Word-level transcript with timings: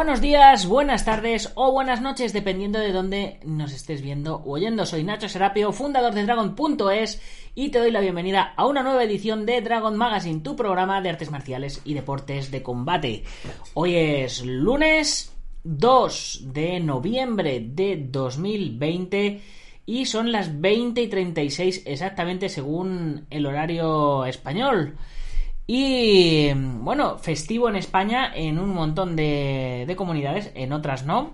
Buenos 0.00 0.22
días, 0.22 0.66
buenas 0.66 1.04
tardes 1.04 1.52
o 1.56 1.72
buenas 1.72 2.00
noches, 2.00 2.32
dependiendo 2.32 2.78
de 2.78 2.90
dónde 2.90 3.38
nos 3.44 3.70
estés 3.70 4.00
viendo 4.00 4.36
o 4.36 4.52
oyendo. 4.52 4.86
Soy 4.86 5.04
Nacho 5.04 5.28
Serapio, 5.28 5.72
fundador 5.72 6.14
de 6.14 6.24
Dragon.es 6.24 7.20
y 7.54 7.68
te 7.68 7.80
doy 7.80 7.90
la 7.90 8.00
bienvenida 8.00 8.54
a 8.56 8.66
una 8.66 8.82
nueva 8.82 9.04
edición 9.04 9.44
de 9.44 9.60
Dragon 9.60 9.94
Magazine, 9.94 10.40
tu 10.40 10.56
programa 10.56 11.02
de 11.02 11.10
artes 11.10 11.30
marciales 11.30 11.82
y 11.84 11.92
deportes 11.92 12.50
de 12.50 12.62
combate. 12.62 13.24
Hoy 13.74 13.94
es 13.94 14.42
lunes 14.42 15.36
2 15.64 16.44
de 16.46 16.80
noviembre 16.80 17.60
de 17.60 18.02
2020 18.10 19.42
y 19.84 20.06
son 20.06 20.32
las 20.32 20.62
20 20.62 21.02
y 21.02 21.08
36 21.08 21.82
exactamente 21.84 22.48
según 22.48 23.26
el 23.28 23.44
horario 23.44 24.24
español. 24.24 24.96
Y 25.66 26.52
bueno, 26.54 27.18
festivo 27.18 27.68
en 27.68 27.76
España 27.76 28.32
en 28.34 28.58
un 28.58 28.70
montón 28.70 29.16
de, 29.16 29.92
comunidades, 29.96 30.50
en 30.54 30.72
otras 30.72 31.04
no. 31.06 31.32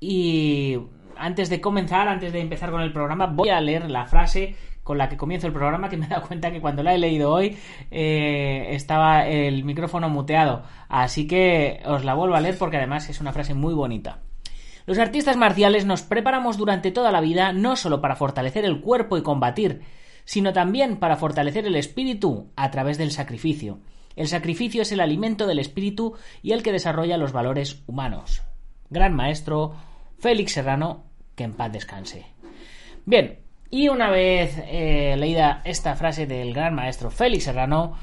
Y 0.00 0.78
antes 1.16 1.48
de 1.48 1.60
comenzar, 1.60 2.08
antes 2.08 2.32
de 2.32 2.40
empezar 2.40 2.70
con 2.70 2.80
el 2.80 2.92
programa, 2.92 3.26
voy 3.26 3.48
a 3.48 3.60
leer 3.60 3.90
la 3.90 4.06
frase 4.06 4.54
con 4.82 4.98
la 4.98 5.08
que 5.08 5.16
comienzo 5.16 5.48
el 5.48 5.52
programa, 5.52 5.88
que 5.88 5.96
me 5.96 6.06
he 6.06 6.08
dado 6.08 6.26
cuenta 6.28 6.52
que 6.52 6.60
cuando 6.60 6.84
la 6.84 6.94
he 6.94 6.98
leído 6.98 7.32
hoy 7.32 7.58
eh, 7.90 8.68
estaba 8.70 9.26
el 9.26 9.64
micrófono 9.64 10.08
muteado. 10.08 10.62
Así 10.88 11.26
que 11.26 11.82
os 11.86 12.04
la 12.04 12.14
vuelvo 12.14 12.36
a 12.36 12.40
leer 12.40 12.56
porque 12.56 12.76
además 12.76 13.08
es 13.08 13.20
una 13.20 13.32
frase 13.32 13.54
muy 13.54 13.74
bonita. 13.74 14.20
Los 14.86 15.00
artistas 15.00 15.36
marciales 15.36 15.84
nos 15.84 16.02
preparamos 16.02 16.56
durante 16.56 16.92
toda 16.92 17.10
la 17.10 17.20
vida 17.20 17.52
no 17.52 17.74
solo 17.74 18.00
para 18.00 18.14
fortalecer 18.14 18.64
el 18.64 18.80
cuerpo 18.80 19.18
y 19.18 19.22
combatir, 19.22 19.82
sino 20.26 20.52
también 20.52 20.98
para 20.98 21.16
fortalecer 21.16 21.66
el 21.66 21.76
espíritu 21.76 22.50
a 22.56 22.70
través 22.70 22.98
del 22.98 23.12
sacrificio. 23.12 23.78
El 24.16 24.28
sacrificio 24.28 24.82
es 24.82 24.92
el 24.92 25.00
alimento 25.00 25.46
del 25.46 25.58
espíritu 25.58 26.14
y 26.42 26.52
el 26.52 26.62
que 26.62 26.72
desarrolla 26.72 27.16
los 27.16 27.32
valores 27.32 27.82
humanos. 27.86 28.42
Gran 28.90 29.14
maestro 29.14 29.74
Félix 30.18 30.52
Serrano, 30.52 31.04
que 31.34 31.44
en 31.44 31.54
paz 31.54 31.72
descanse. 31.72 32.26
Bien, 33.04 33.38
y 33.70 33.88
una 33.88 34.10
vez 34.10 34.56
eh, 34.66 35.16
leída 35.16 35.62
esta 35.64 35.94
frase 35.96 36.26
del 36.26 36.52
gran 36.52 36.74
maestro 36.74 37.10
Félix 37.10 37.44
Serrano, 37.44 37.96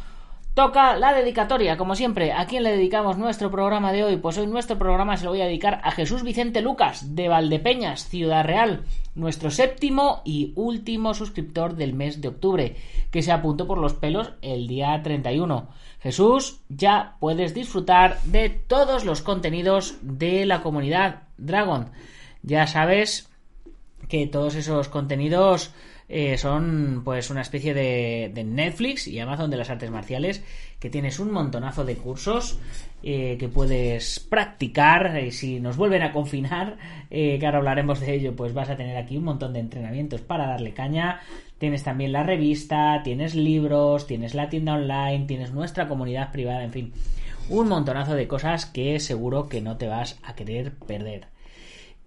Toca 0.53 0.96
la 0.97 1.14
dedicatoria, 1.14 1.78
como 1.78 1.96
siempre. 1.96 2.31
¿A 2.31 2.46
quién 2.46 2.62
le 2.62 2.74
dedicamos 2.74 3.18
nuestro 3.18 3.50
programa 3.50 3.91
de 3.91 4.03
hoy? 4.03 4.18
Pues 4.18 4.38
hoy 4.38 4.46
nuestro 4.46 4.78
programa 4.78 5.18
se 5.18 5.25
lo 5.25 5.31
voy 5.31 5.41
a 5.41 5.47
dedicar 5.47 5.81
a 5.84 5.90
Jesús 5.90 6.22
Vicente 6.22 6.62
Lucas, 6.62 7.16
de 7.16 7.28
Valdepeñas, 7.28 8.08
Ciudad 8.08 8.46
Real, 8.46 8.84
nuestro 9.16 9.50
séptimo 9.50 10.22
y 10.24 10.53
último 10.56 11.16
suscriptor 11.16 11.75
del 11.75 11.96
mes 11.96 12.22
de 12.22 12.28
octubre, 12.28 12.75
que 13.09 13.24
se 13.24 13.31
apuntó 13.31 13.66
por 13.66 13.80
los 13.80 13.96
pelos 13.96 14.34
el 14.44 14.68
día 14.68 15.02
31. 15.02 15.69
Jesús, 16.02 16.59
ya 16.70 17.16
puedes 17.20 17.56
disfrutar 17.56 18.22
de 18.22 18.50
todos 18.50 19.06
los 19.06 19.24
contenidos 19.24 19.96
de 20.03 20.46
la 20.46 20.62
comunidad 20.62 21.24
Dragon. 21.40 21.90
Ya 22.44 22.68
sabes 22.68 23.28
que 24.08 24.28
todos 24.28 24.53
esos 24.53 24.88
contenidos 24.88 25.74
eh, 26.09 26.38
son 26.38 27.02
pues 27.03 27.30
una 27.30 27.41
especie 27.41 27.74
de, 27.74 28.31
Netflix 28.44 29.08
y 29.08 29.19
Amazon 29.19 29.50
de 29.50 29.58
las 29.58 29.69
artes 29.69 29.90
marciales 29.90 30.44
que 30.80 30.90
tienes 30.90 31.19
un 31.19 31.31
montonazo 31.31 31.86
de 31.86 31.96
cursos 31.96 32.59
eh, 33.03 33.38
que 33.40 33.47
puedes 33.47 34.19
practicar 34.19 35.22
y 35.24 35.31
si 35.31 35.59
nos 35.59 35.78
vuelven 35.78 36.03
a 36.03 36.12
confinar 36.12 36.78
eh, 37.09 37.38
que 37.40 37.46
ahora 37.46 37.59
hablaremos 37.59 38.00
de 38.00 38.14
ello 38.14 38.36
pues 38.36 38.53
vas 38.53 38.69
a 38.69 38.75
tener 38.75 38.97
aquí 38.97 39.18
un 39.18 39.24
montón 39.24 39.53
de 39.53 39.59
entrenamientos 39.59 40.22
para 40.22 40.47
darle 40.47 40.74
caña. 40.74 41.22
Tienes 41.58 41.84
también 41.84 42.12
la 42.12 42.24
revista 42.24 43.02
tienes 43.03 43.35
libros 43.35 44.06
tienes 44.06 44.35
la 44.35 44.50
tienda 44.50 44.74
online 44.74 45.25
tienes 45.25 45.52
nuestra 45.52 45.88
comunidad 45.88 46.31
privada 46.31 46.64
en 46.64 46.72
fin 46.72 46.94
un 47.50 47.70
montonazo 47.70 48.16
de 48.16 48.28
cosas 48.28 48.66
que 48.66 49.00
seguro 49.00 49.47
que 49.47 49.62
no 49.62 49.78
te 49.78 49.88
vas 49.88 50.20
a 50.24 50.35
querer 50.35 50.74
perder 50.74 51.32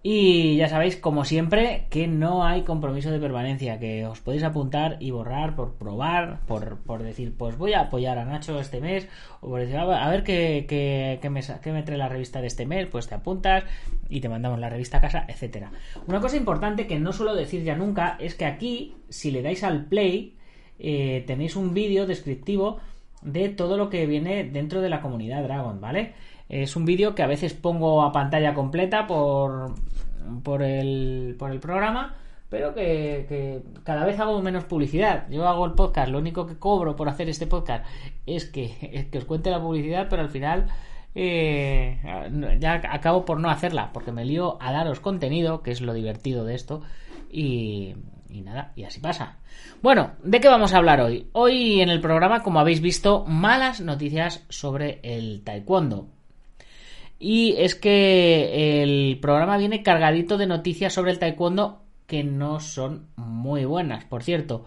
y 0.09 0.55
ya 0.55 0.69
sabéis, 0.69 0.95
como 0.95 1.25
siempre, 1.25 1.85
que 1.89 2.07
no 2.07 2.45
hay 2.45 2.61
compromiso 2.61 3.11
de 3.11 3.19
permanencia, 3.19 3.77
que 3.77 4.05
os 4.05 4.21
podéis 4.21 4.43
apuntar 4.43 4.95
y 5.01 5.11
borrar 5.11 5.53
por 5.53 5.73
probar, 5.73 6.39
por, 6.47 6.77
por 6.77 7.03
decir, 7.03 7.35
pues 7.37 7.57
voy 7.57 7.73
a 7.73 7.81
apoyar 7.81 8.17
a 8.17 8.23
Nacho 8.23 8.57
este 8.57 8.79
mes, 8.79 9.09
o 9.41 9.49
por 9.49 9.59
decir, 9.59 9.75
a 9.75 10.09
ver 10.09 10.23
qué, 10.23 10.65
qué, 10.65 11.29
me, 11.29 11.41
qué 11.61 11.71
me 11.73 11.83
trae 11.83 11.97
la 11.97 12.07
revista 12.07 12.39
de 12.39 12.47
este 12.47 12.65
mes, 12.65 12.87
pues 12.87 13.09
te 13.09 13.15
apuntas 13.15 13.65
y 14.07 14.21
te 14.21 14.29
mandamos 14.29 14.59
la 14.59 14.69
revista 14.69 14.99
a 14.99 15.01
casa, 15.01 15.25
etcétera. 15.27 15.73
Una 16.07 16.21
cosa 16.21 16.37
importante 16.37 16.87
que 16.87 17.01
no 17.01 17.11
suelo 17.11 17.35
decir 17.35 17.65
ya 17.65 17.75
nunca 17.75 18.15
es 18.17 18.33
que 18.35 18.45
aquí, 18.45 18.95
si 19.09 19.29
le 19.29 19.41
dais 19.41 19.61
al 19.65 19.87
play, 19.87 20.37
eh, 20.79 21.25
tenéis 21.27 21.57
un 21.57 21.73
vídeo 21.73 22.07
descriptivo 22.07 22.77
de 23.23 23.49
todo 23.49 23.75
lo 23.75 23.89
que 23.89 24.05
viene 24.05 24.45
dentro 24.45 24.79
de 24.79 24.87
la 24.87 25.01
comunidad 25.01 25.43
Dragon, 25.43 25.81
¿vale? 25.81 26.13
Es 26.47 26.77
un 26.77 26.85
vídeo 26.85 27.13
que 27.13 27.23
a 27.23 27.27
veces 27.27 27.53
pongo 27.53 28.03
a 28.03 28.13
pantalla 28.13 28.53
completa 28.53 29.05
por, 29.05 29.73
por, 30.43 30.63
el, 30.63 31.35
por 31.37 31.51
el 31.51 31.59
programa, 31.59 32.15
pero 32.49 32.73
que, 32.73 33.61
cada 33.83 34.05
vez 34.05 34.19
hago 34.19 34.41
menos 34.41 34.65
publicidad. 34.65 35.27
Yo 35.29 35.47
hago 35.47 35.65
el 35.65 35.73
podcast, 35.73 36.09
lo 36.09 36.19
único 36.19 36.45
que 36.45 36.57
cobro 36.57 36.95
por 36.95 37.09
hacer 37.09 37.29
este 37.29 37.47
podcast 37.47 37.85
es 38.25 38.45
que, 38.45 39.09
que 39.11 39.17
os 39.17 39.25
cuente 39.25 39.49
la 39.49 39.61
publicidad, 39.61 40.07
pero 40.09 40.21
al 40.21 40.29
final 40.29 40.67
eh, 41.15 41.99
ya 42.59 42.81
acabo 42.89 43.25
por 43.25 43.39
no 43.39 43.49
hacerla, 43.49 43.91
porque 43.93 44.11
me 44.11 44.25
lío 44.25 44.57
a 44.61 44.71
daros 44.71 44.99
contenido, 44.99 45.63
que 45.63 45.71
es 45.71 45.81
lo 45.81 45.93
divertido 45.93 46.45
de 46.45 46.55
esto, 46.55 46.81
y 47.29 47.95
nada, 48.29 48.71
y 48.75 48.83
así 48.83 48.99
pasa. 48.99 49.37
Bueno, 49.81 50.11
¿de 50.23 50.39
qué 50.39 50.47
vamos 50.47 50.73
a 50.73 50.77
hablar 50.77 51.01
hoy? 51.01 51.29
Hoy 51.33 51.81
en 51.81 51.89
el 51.89 52.01
programa, 52.01 52.43
como 52.43 52.59
habéis 52.59 52.81
visto, 52.81 53.25
malas 53.25 53.81
noticias 53.81 54.45
sobre 54.49 54.99
el 55.03 55.43
taekwondo. 55.43 56.07
Y 57.19 57.55
es 57.57 57.75
que 57.75 58.83
el 58.83 59.19
programa 59.19 59.57
viene 59.57 59.83
cargadito 59.83 60.37
de 60.37 60.47
noticias 60.47 60.93
sobre 60.93 61.11
el 61.11 61.19
taekwondo 61.19 61.81
que 62.05 62.23
no 62.23 62.59
son 62.59 63.07
muy 63.15 63.65
buenas, 63.65 64.05
por 64.05 64.23
cierto. 64.23 64.65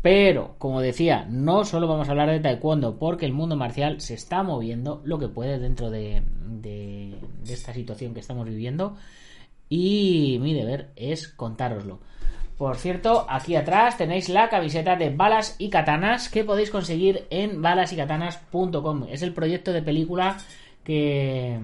Pero, 0.00 0.56
como 0.58 0.80
decía, 0.80 1.26
no 1.28 1.64
solo 1.64 1.86
vamos 1.86 2.08
a 2.08 2.10
hablar 2.10 2.30
de 2.30 2.40
taekwondo, 2.40 2.98
porque 2.98 3.24
el 3.24 3.32
mundo 3.32 3.56
marcial 3.56 4.00
se 4.00 4.14
está 4.14 4.42
moviendo 4.42 5.00
lo 5.04 5.18
que 5.18 5.28
puede 5.28 5.60
dentro 5.60 5.90
de, 5.90 6.22
de, 6.44 7.18
esta 7.46 7.72
situación 7.72 8.12
que 8.12 8.20
estamos 8.20 8.48
viviendo. 8.48 8.96
Y 9.68 10.38
mi 10.40 10.54
deber 10.54 10.90
es 10.96 11.28
contároslo. 11.28 12.00
Por 12.58 12.76
cierto, 12.76 13.26
aquí 13.28 13.54
atrás 13.54 13.96
tenéis 13.96 14.28
la 14.28 14.48
camiseta 14.48 14.96
de 14.96 15.10
balas 15.10 15.56
y 15.58 15.70
katanas 15.70 16.28
que 16.28 16.44
podéis 16.44 16.70
conseguir 16.70 17.26
en 17.30 17.62
balasycatanas.com. 17.62 19.06
Es 19.08 19.22
el 19.22 19.32
proyecto 19.32 19.72
de 19.72 19.82
película 19.82 20.36
que, 20.84 21.60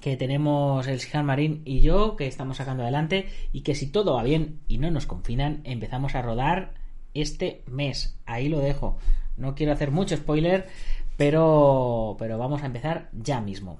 tenemos 0.00 0.86
el 0.86 1.00
Sijan 1.00 1.26
Marín 1.26 1.62
y 1.64 1.80
yo, 1.80 2.16
que 2.16 2.26
estamos 2.26 2.56
sacando 2.56 2.82
adelante, 2.82 3.28
y 3.52 3.62
que 3.62 3.74
si 3.74 3.86
todo 3.86 4.14
va 4.14 4.22
bien 4.22 4.60
y 4.68 4.78
no 4.78 4.90
nos 4.90 5.06
confinan, 5.06 5.60
empezamos 5.64 6.14
a 6.14 6.22
rodar 6.22 6.74
este 7.14 7.62
mes. 7.66 8.18
Ahí 8.26 8.48
lo 8.48 8.58
dejo. 8.58 8.98
No 9.36 9.54
quiero 9.54 9.72
hacer 9.72 9.90
mucho 9.90 10.16
spoiler, 10.16 10.66
pero, 11.16 12.16
pero 12.18 12.38
vamos 12.38 12.62
a 12.62 12.66
empezar 12.66 13.08
ya 13.12 13.40
mismo. 13.40 13.78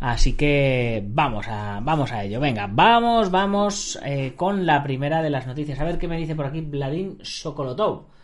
Así 0.00 0.34
que 0.34 1.02
vamos 1.06 1.46
a, 1.48 1.80
vamos 1.82 2.12
a 2.12 2.24
ello. 2.24 2.40
Venga, 2.40 2.68
vamos, 2.70 3.30
vamos 3.30 3.98
eh, 4.04 4.34
con 4.36 4.66
la 4.66 4.82
primera 4.82 5.22
de 5.22 5.30
las 5.30 5.46
noticias. 5.46 5.80
A 5.80 5.84
ver 5.84 5.98
qué 5.98 6.08
me 6.08 6.18
dice 6.18 6.34
por 6.34 6.46
aquí 6.46 6.60
Vladimir 6.60 7.18
Sokolotov. 7.22 8.15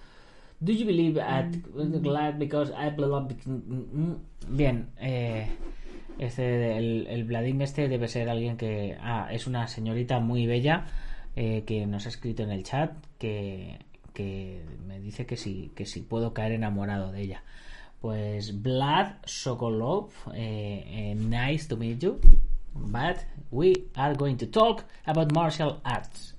Do 0.62 0.72
you 0.72 0.86
believe 0.86 1.18
at 1.18 1.50
glad 2.02 2.38
because 2.38 2.70
I 2.70 2.94
Bien, 4.48 4.90
eh, 5.00 5.48
este, 6.18 6.78
el, 6.78 7.06
el 7.08 7.24
Vladimir 7.24 7.62
este 7.64 7.88
debe 7.88 8.06
ser 8.06 8.28
alguien 8.28 8.56
que... 8.56 8.96
Ah, 9.00 9.28
es 9.32 9.48
una 9.48 9.66
señorita 9.66 10.20
muy 10.20 10.46
bella 10.46 10.86
eh, 11.34 11.64
que 11.66 11.86
nos 11.86 12.06
ha 12.06 12.10
escrito 12.10 12.44
en 12.44 12.52
el 12.52 12.62
chat 12.62 12.92
que, 13.18 13.78
que 14.14 14.62
me 14.86 15.00
dice 15.00 15.26
que 15.26 15.36
si, 15.36 15.72
que 15.74 15.84
si 15.84 16.02
puedo 16.02 16.32
caer 16.32 16.52
enamorado 16.52 17.10
de 17.10 17.22
ella. 17.22 17.42
Pues 18.00 18.62
Vlad 18.62 19.14
Sokolov, 19.24 20.10
eh, 20.34 20.84
eh, 20.86 21.14
nice 21.16 21.66
to 21.68 21.76
meet 21.76 21.98
you, 22.00 22.20
but 22.74 23.18
we 23.50 23.72
are 23.94 24.14
going 24.14 24.36
to 24.36 24.46
talk 24.46 24.84
about 25.06 25.32
martial 25.32 25.80
arts. 25.84 26.31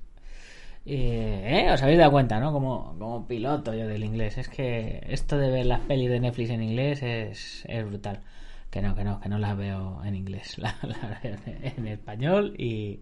Eh, 0.86 1.70
Os 1.72 1.82
habéis 1.82 1.98
dado 2.00 2.12
cuenta, 2.12 2.40
¿no? 2.40 2.52
Como, 2.52 2.96
como 3.00 3.28
piloto 3.28 3.74
yo 3.74 3.88
del 3.88 4.04
inglés. 4.04 4.38
Es 4.38 4.50
que 4.50 5.06
esto 5.10 5.38
de 5.38 5.50
ver 5.50 5.66
las 5.66 5.80
pelis 5.82 6.10
de 6.10 6.20
Netflix 6.20 6.50
en 6.50 6.64
inglés 6.64 7.02
es, 7.04 7.64
es 7.68 7.86
brutal. 7.86 8.22
Que 8.70 8.82
no, 8.82 8.96
que 8.96 9.04
no, 9.04 9.20
que 9.20 9.30
no 9.30 9.38
las 9.38 9.56
veo 9.56 10.02
en 10.04 10.16
inglés. 10.16 10.58
Las 10.58 10.76
veo 10.82 11.38
en 11.78 11.88
español. 11.88 12.56
Y, 12.58 13.02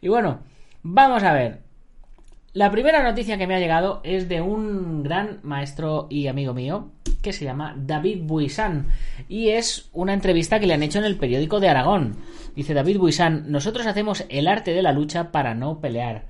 y 0.00 0.08
bueno, 0.08 0.40
vamos 0.82 1.22
a 1.24 1.32
ver. 1.32 1.62
La 2.52 2.70
primera 2.70 3.02
noticia 3.02 3.38
que 3.38 3.46
me 3.46 3.54
ha 3.54 3.60
llegado 3.60 4.00
es 4.02 4.28
de 4.28 4.40
un 4.40 5.04
gran 5.04 5.38
maestro 5.44 6.08
y 6.10 6.26
amigo 6.26 6.52
mío 6.52 6.90
que 7.22 7.32
se 7.32 7.44
llama 7.44 7.76
David 7.78 8.22
Buisan 8.22 8.88
y 9.28 9.50
es 9.50 9.88
una 9.92 10.14
entrevista 10.14 10.58
que 10.58 10.66
le 10.66 10.74
han 10.74 10.82
hecho 10.82 10.98
en 10.98 11.04
el 11.04 11.16
periódico 11.16 11.60
de 11.60 11.68
Aragón. 11.68 12.16
Dice 12.56 12.74
David 12.74 12.98
Buisan, 12.98 13.52
nosotros 13.52 13.86
hacemos 13.86 14.24
el 14.30 14.48
arte 14.48 14.72
de 14.72 14.82
la 14.82 14.92
lucha 14.92 15.30
para 15.30 15.54
no 15.54 15.80
pelear. 15.80 16.24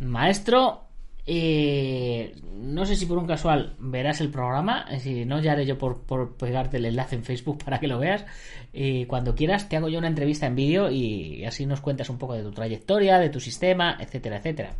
Maestro, 0.00 0.88
eh, 1.26 2.34
no 2.54 2.86
sé 2.86 2.96
si 2.96 3.06
por 3.06 3.18
un 3.18 3.26
casual 3.26 3.76
verás 3.78 4.20
el 4.20 4.30
programa, 4.30 4.86
si 4.98 5.24
no 5.24 5.40
ya 5.40 5.52
haré 5.52 5.66
yo 5.66 5.78
por, 5.78 6.36
pegarte 6.36 6.78
el 6.78 6.86
enlace 6.86 7.16
en 7.16 7.24
Facebook 7.24 7.62
para 7.64 7.78
que 7.78 7.88
lo 7.88 7.98
veas. 7.98 8.24
Y 8.72 9.04
cuando 9.06 9.34
quieras 9.34 9.68
te 9.68 9.76
hago 9.76 9.88
yo 9.88 9.98
una 9.98 10.08
entrevista 10.08 10.46
en 10.46 10.56
vídeo 10.56 10.90
y 10.90 11.44
así 11.44 11.66
nos 11.66 11.80
cuentas 11.80 12.10
un 12.10 12.18
poco 12.18 12.34
de 12.34 12.42
tu 12.42 12.50
trayectoria, 12.50 13.18
de 13.18 13.30
tu 13.30 13.40
sistema, 13.40 13.96
etcétera, 14.00 14.38
etcétera. 14.38 14.74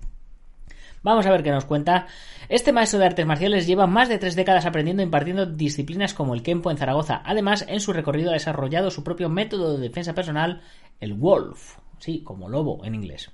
Vamos 1.03 1.25
a 1.25 1.31
ver 1.31 1.43
qué 1.43 1.51
nos 1.51 1.65
cuenta. 1.65 2.07
Este 2.49 2.73
maestro 2.73 2.99
de 2.99 3.07
artes 3.07 3.25
marciales 3.25 3.67
lleva 3.67 3.87
más 3.87 4.09
de 4.09 4.19
tres 4.19 4.37
décadas 4.37 4.67
aprendiendo 4.67 5.03
e 5.03 5.07
impartiendo 5.07 5.47
disciplinas 5.47 6.13
como 6.13 6.35
el 6.35 6.43
Kempo 6.43 6.71
en 6.71 6.77
Zaragoza. 6.77 7.23
Además, 7.25 7.65
en 7.69 7.81
su 7.81 7.95
recorrido 7.95 8.31
ha 8.31 8.35
desarrollado 8.35 8.91
su 8.91 9.03
propio 9.03 9.31
método 9.31 9.77
de 9.77 9.89
defensa 9.89 10.15
personal, 10.15 10.61
el 11.01 11.15
Wolf, 11.15 11.79
sí, 11.99 12.23
como 12.23 12.51
lobo 12.51 12.85
en 12.85 12.95
inglés. 12.95 13.31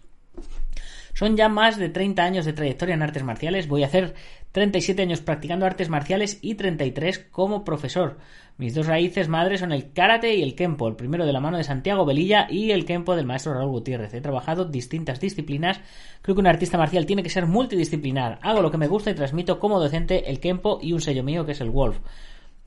Son 1.17 1.35
ya 1.35 1.49
más 1.49 1.79
de 1.79 1.89
30 1.89 2.23
años 2.23 2.45
de 2.45 2.53
trayectoria 2.53 2.95
en 2.95 3.03
artes 3.03 3.23
marciales. 3.23 3.69
Voy 3.69 3.83
a 3.83 3.87
hacer 3.87 4.13
37 4.53 5.01
años 5.01 5.23
practicando 5.23 5.65
artes 5.65 5.89
marciales 5.89 6.39
y 6.43 6.57
33 6.57 7.21
como 7.31 7.65
profesor. 7.65 8.19
Mis 8.59 8.75
dos 8.75 8.87
raíces 8.87 9.27
madres 9.27 9.61
son 9.61 9.73
el 9.73 9.95
karate 9.95 10.35
y 10.35 10.43
el 10.43 10.55
kempo, 10.55 10.87
el 10.87 10.95
primero 10.95 11.25
de 11.25 11.33
la 11.33 11.41
mano 11.41 11.57
de 11.57 11.65
Santiago 11.65 12.05
Velilla 12.05 12.47
y 12.51 12.71
el 12.71 12.85
kempo 12.85 13.17
del 13.17 13.25
maestro 13.25 13.55
Raúl 13.55 13.71
Gutiérrez. 13.71 14.13
He 14.13 14.21
trabajado 14.21 14.67
distintas 14.67 15.19
disciplinas. 15.19 15.81
Creo 16.21 16.35
que 16.35 16.41
un 16.43 16.49
artista 16.49 16.77
marcial 16.77 17.07
tiene 17.07 17.23
que 17.23 17.31
ser 17.31 17.47
multidisciplinar. 17.47 18.39
Hago 18.43 18.61
lo 18.61 18.71
que 18.71 18.77
me 18.77 18.87
gusta 18.87 19.11
y 19.11 19.15
transmito 19.15 19.59
como 19.59 19.81
docente 19.81 20.31
el 20.31 20.39
kempo 20.39 20.81
y 20.83 20.93
un 20.93 21.01
sello 21.01 21.25
mío 21.25 21.47
que 21.47 21.53
es 21.53 21.63
el 21.63 21.71
Wolf 21.71 21.99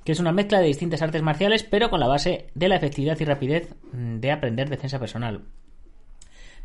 que 0.04 0.13
es 0.13 0.19
una 0.19 0.31
mezcla 0.31 0.60
de 0.60 0.66
distintas 0.66 1.04
artes 1.04 1.22
marciales, 1.22 1.63
pero 1.63 1.92
con 1.92 2.00
la 2.00 2.07
base 2.07 2.48
de 2.56 2.68
la 2.68 2.78
efectividad 2.78 3.19
y 3.19 3.25
rapidez 3.25 3.75
de 3.92 4.31
aprender 4.31 4.68
defensa 4.68 4.98
personal. 4.98 5.44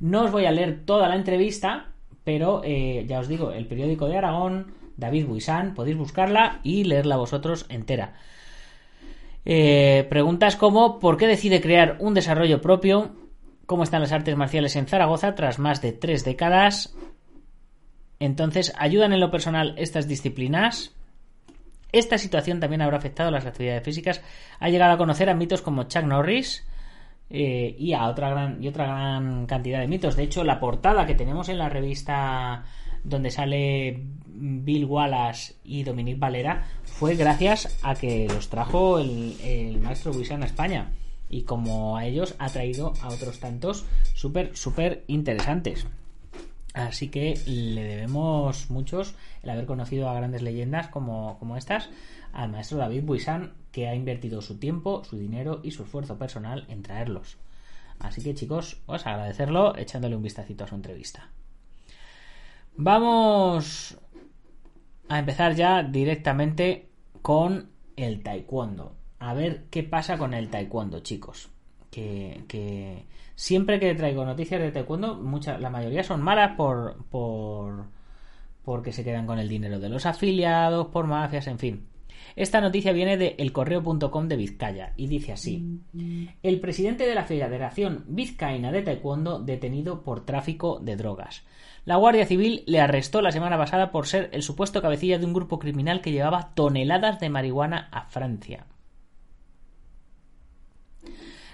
No 0.01 0.25
os 0.25 0.33
voy 0.33 0.47
a 0.47 0.51
leer 0.51 0.85
toda 0.85 1.09
la 1.09 1.17
entrevista, 1.17 1.89
pero 2.25 2.63
eh, 2.65 3.05
ya 3.07 3.21
os 3.21 3.29
digo, 3.29 3.53
el 3.53 3.67
periódico 3.67 4.07
de 4.07 4.19
Aragón, 4.19 4.75
David 4.97 5.27
Buisan, 5.27 5.75
podéis 5.75 5.97
buscarla 5.97 6.61
y 6.63 6.85
leerla 6.85 7.17
vosotros 7.17 7.67
entera. 7.69 8.15
Eh, 9.45 10.07
preguntas 10.09 10.57
como 10.57 10.99
¿por 10.99 11.17
qué 11.17 11.27
decide 11.27 11.61
crear 11.61 11.97
un 12.01 12.15
desarrollo 12.15 12.61
propio? 12.61 13.15
¿Cómo 13.67 13.83
están 13.83 14.01
las 14.01 14.13
artes 14.13 14.37
marciales 14.37 14.77
en 14.77 14.87
Zaragoza 14.87 15.35
tras 15.35 15.59
más 15.59 15.83
de 15.83 15.93
tres 15.93 16.25
décadas? 16.25 16.95
Entonces, 18.21 18.73
¿ayudan 18.79 19.13
en 19.13 19.21
lo 19.21 19.31
personal 19.31 19.75
estas 19.77 20.09
disciplinas? 20.09 20.95
Esta 21.93 22.19
situación 22.19 22.59
también 22.59 22.83
habrá 22.83 22.97
afectado 22.97 23.29
a 23.29 23.33
las 23.33 23.47
actividades 23.47 23.85
físicas. 23.85 24.23
Ha 24.59 24.69
llegado 24.69 24.93
a 24.93 24.99
conocer 24.99 25.31
a 25.31 25.35
mitos 25.35 25.63
como 25.63 25.85
Chuck 25.85 26.05
Norris, 26.05 26.67
eh, 27.31 27.75
y 27.79 27.95
a 27.95 28.09
otra 28.09 28.31
gran 28.31 28.63
y 28.63 28.69
otra 28.69 28.87
gran 28.87 29.47
cantidad 29.47 29.81
de 29.81 29.89
mitos. 29.89 30.17
De 30.17 30.25
hecho, 30.25 30.45
la 30.45 30.61
portada 30.61 31.07
que 31.07 31.15
tenemos 31.15 31.49
en 31.49 31.59
la 31.59 31.69
revista 31.69 32.65
donde 33.03 33.31
sale 33.31 34.03
Bill 34.27 34.85
Wallace 34.85 35.55
y 35.65 35.85
Dominique 35.85 36.19
Valera 36.19 36.65
fue 36.85 37.15
gracias 37.15 37.79
a 37.83 37.95
que 37.95 38.27
los 38.29 38.49
trajo 38.49 38.99
el, 38.99 39.79
maestro 39.81 40.13
Buisan 40.13 40.43
a 40.43 40.47
España 40.47 40.93
y 41.29 41.43
como 41.43 41.97
a 41.97 42.07
ellos 42.07 42.35
ha 42.39 42.49
traído 42.49 42.93
a 43.03 43.09
otros 43.09 43.41
tantos 43.41 43.85
súper 44.15 44.57
súper 44.57 45.05
interesantes. 45.07 45.87
Así 46.73 47.09
que 47.09 47.39
le 47.47 47.85
debemos 47.85 48.69
muchos 48.71 49.15
el 49.43 49.51
haber 49.51 49.67
conocido 49.67 50.09
a 50.09 50.15
grandes 50.15 50.43
leyendas 50.43 50.89
como, 50.89 51.39
como 51.39 51.57
estas 51.57 51.89
al 52.33 52.51
maestro 52.51 52.79
David 52.79 53.05
Buisan 53.05 53.53
que 53.75 53.89
ha 53.89 53.95
invertido 53.97 54.41
su 54.41 54.61
tiempo, 54.61 55.03
su 55.03 55.19
dinero 55.19 55.59
y 55.65 55.73
su 55.73 55.83
esfuerzo 55.83 56.17
personal 56.17 56.65
en 56.69 56.85
traerlos. 56.85 57.39
Así 57.99 58.23
que 58.23 58.33
chicos, 58.33 58.81
os 58.87 59.05
agradecerlo 59.05 59.77
echándole 59.77 60.15
un 60.15 60.23
vistacito 60.23 60.63
a 60.63 60.69
su 60.69 60.77
entrevista. 60.77 61.29
Vamos 62.77 63.99
a 65.09 65.19
empezar 65.19 65.57
ya 65.57 65.83
directamente 65.83 66.89
con 67.21 67.71
el 67.97 68.23
taekwondo. 68.23 68.95
A 69.19 69.35
ver 69.35 69.65
qué 69.71 69.83
pasa 69.83 70.19
con 70.19 70.35
el 70.35 70.51
taekwondo, 70.51 71.01
chicos. 71.01 71.51
Que, 71.91 73.07
siempre 73.35 73.81
que 73.81 73.97
traigo 73.97 74.25
noticias 74.25 74.61
de 74.61 74.71
taekwondo, 74.71 75.21
la 75.59 75.71
mayoría 75.71 76.05
son 76.05 76.23
malas 76.23 76.55
por, 76.57 77.05
por 77.07 77.87
porque 78.65 78.93
se 78.93 79.03
quedan 79.03 79.27
con 79.27 79.41
el 79.41 79.49
dinero 79.49 79.81
de 79.81 79.89
los 79.89 80.07
afiliados, 80.07 80.87
por 80.87 81.09
mafias, 81.09 81.49
en 81.49 81.59
fin. 81.59 81.94
Esta 82.37 82.61
noticia 82.61 82.93
viene 82.93 83.17
de 83.17 83.37
elcorreo.com 83.39 84.29
de 84.29 84.37
Vizcaya 84.37 84.93
y 84.97 85.07
dice 85.07 85.33
así: 85.33 85.81
El 86.43 86.61
presidente 86.61 87.07
de 87.07 87.15
la 87.15 87.25
Federación 87.25 88.05
Vizcaína 88.09 88.73
de 88.73 88.83
Taekwondo 88.83 89.39
detenido 89.39 90.03
por 90.03 90.25
tráfico 90.25 90.81
de 90.81 90.97
drogas. 90.97 91.45
La 91.85 91.97
Guardia 91.97 92.27
Civil 92.27 92.65
le 92.67 92.81
arrestó 92.81 93.21
la 93.21 93.31
semana 93.31 93.59
pasada 93.59 93.91
por 93.91 94.07
ser 94.07 94.31
el 94.33 94.43
supuesto 94.43 94.83
cabecilla 94.83 95.19
de 95.19 95.27
un 95.27 95.35
grupo 95.35 95.59
criminal 95.59 96.01
que 96.01 96.13
llevaba 96.13 96.55
toneladas 96.55 97.21
de 97.21 97.29
marihuana 97.29 97.89
a 97.93 98.07
Francia. 98.07 98.67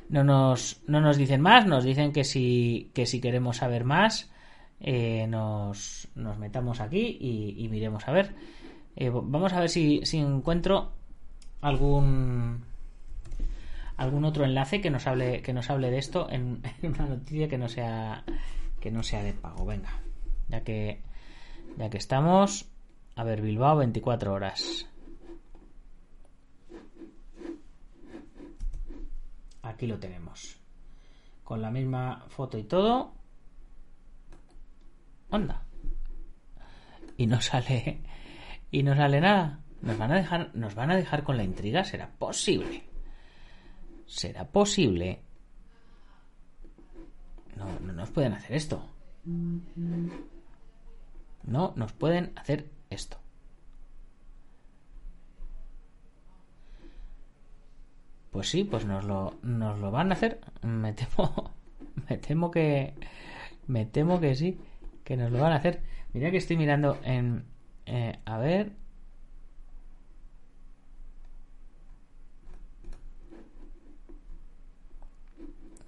No 0.08 0.24
nos, 0.24 0.80
no 0.86 1.00
nos 1.00 1.16
dicen 1.16 1.40
más, 1.40 1.66
nos 1.66 1.84
dicen 1.84 2.12
que 2.12 2.24
si, 2.24 2.90
que 2.94 3.06
si 3.06 3.20
queremos 3.20 3.58
saber 3.58 3.84
más, 3.84 4.30
eh, 4.80 5.26
nos, 5.28 6.08
nos, 6.14 6.38
metamos 6.38 6.80
aquí 6.80 7.18
y 7.20 7.68
miremos 7.68 8.08
a 8.08 8.12
ver. 8.12 8.34
Eh, 8.96 9.10
vamos 9.10 9.52
a 9.52 9.60
ver 9.60 9.68
si, 9.68 10.02
encuentro 10.12 10.92
algún 11.60 12.64
algún 13.96 14.24
otro 14.24 14.44
enlace 14.44 14.80
que 14.80 14.90
nos 14.90 15.06
hable 15.06 15.42
que 15.42 15.52
nos 15.52 15.68
hable 15.68 15.90
de 15.90 15.98
esto 15.98 16.28
en, 16.30 16.62
una 16.82 17.06
noticia 17.06 17.48
que 17.48 17.58
no 17.58 17.68
sea 17.68 18.24
que 18.80 18.90
no 18.90 19.02
sea 19.02 19.22
de 19.22 19.32
pago. 19.32 19.66
Venga 19.66 20.00
ya 20.48 20.62
que 20.62 21.02
ya 21.78 21.90
que 21.90 21.98
estamos. 21.98 22.66
A 23.16 23.24
ver 23.24 23.42
Bilbao 23.42 23.76
24 23.76 24.32
horas. 24.32 24.86
Aquí 29.62 29.86
lo 29.86 29.98
tenemos. 29.98 30.58
Con 31.44 31.60
la 31.60 31.70
misma 31.70 32.24
foto 32.28 32.56
y 32.56 32.64
todo. 32.64 33.12
Onda. 35.30 35.62
Y 37.16 37.26
no 37.26 37.40
sale 37.40 38.00
y 38.70 38.82
no 38.82 38.94
sale 38.94 39.20
nada. 39.20 39.60
Nos 39.82 39.96
van 39.96 40.12
a 40.12 40.16
dejar, 40.16 40.50
nos 40.54 40.74
van 40.74 40.90
a 40.90 40.96
dejar 40.96 41.24
con 41.24 41.36
la 41.36 41.44
intriga. 41.44 41.84
¿Será 41.84 42.10
posible? 42.10 42.84
¿Será 44.06 44.44
posible? 44.44 45.22
No, 47.56 47.66
no 47.80 47.92
nos 47.92 48.10
pueden 48.10 48.34
hacer 48.34 48.56
esto. 48.56 48.84
No 51.44 51.72
nos 51.76 51.92
pueden 51.92 52.32
hacer 52.36 52.70
esto. 52.90 53.18
Pues 58.30 58.48
sí, 58.48 58.64
pues 58.64 58.84
nos 58.84 59.04
lo, 59.04 59.38
nos 59.42 59.78
lo 59.80 59.90
van 59.90 60.10
a 60.10 60.14
hacer. 60.14 60.40
Me 60.62 60.92
temo, 60.92 61.52
me 62.08 62.18
temo 62.18 62.50
que, 62.50 62.94
me 63.66 63.86
temo 63.86 64.20
que 64.20 64.34
sí, 64.36 64.60
que 65.04 65.16
nos 65.16 65.32
lo 65.32 65.40
van 65.40 65.52
a 65.52 65.56
hacer. 65.56 65.82
Mira 66.12 66.30
que 66.30 66.36
estoy 66.36 66.56
mirando 66.56 66.98
en, 67.02 67.44
eh, 67.90 68.18
a 68.24 68.38
ver. 68.38 68.72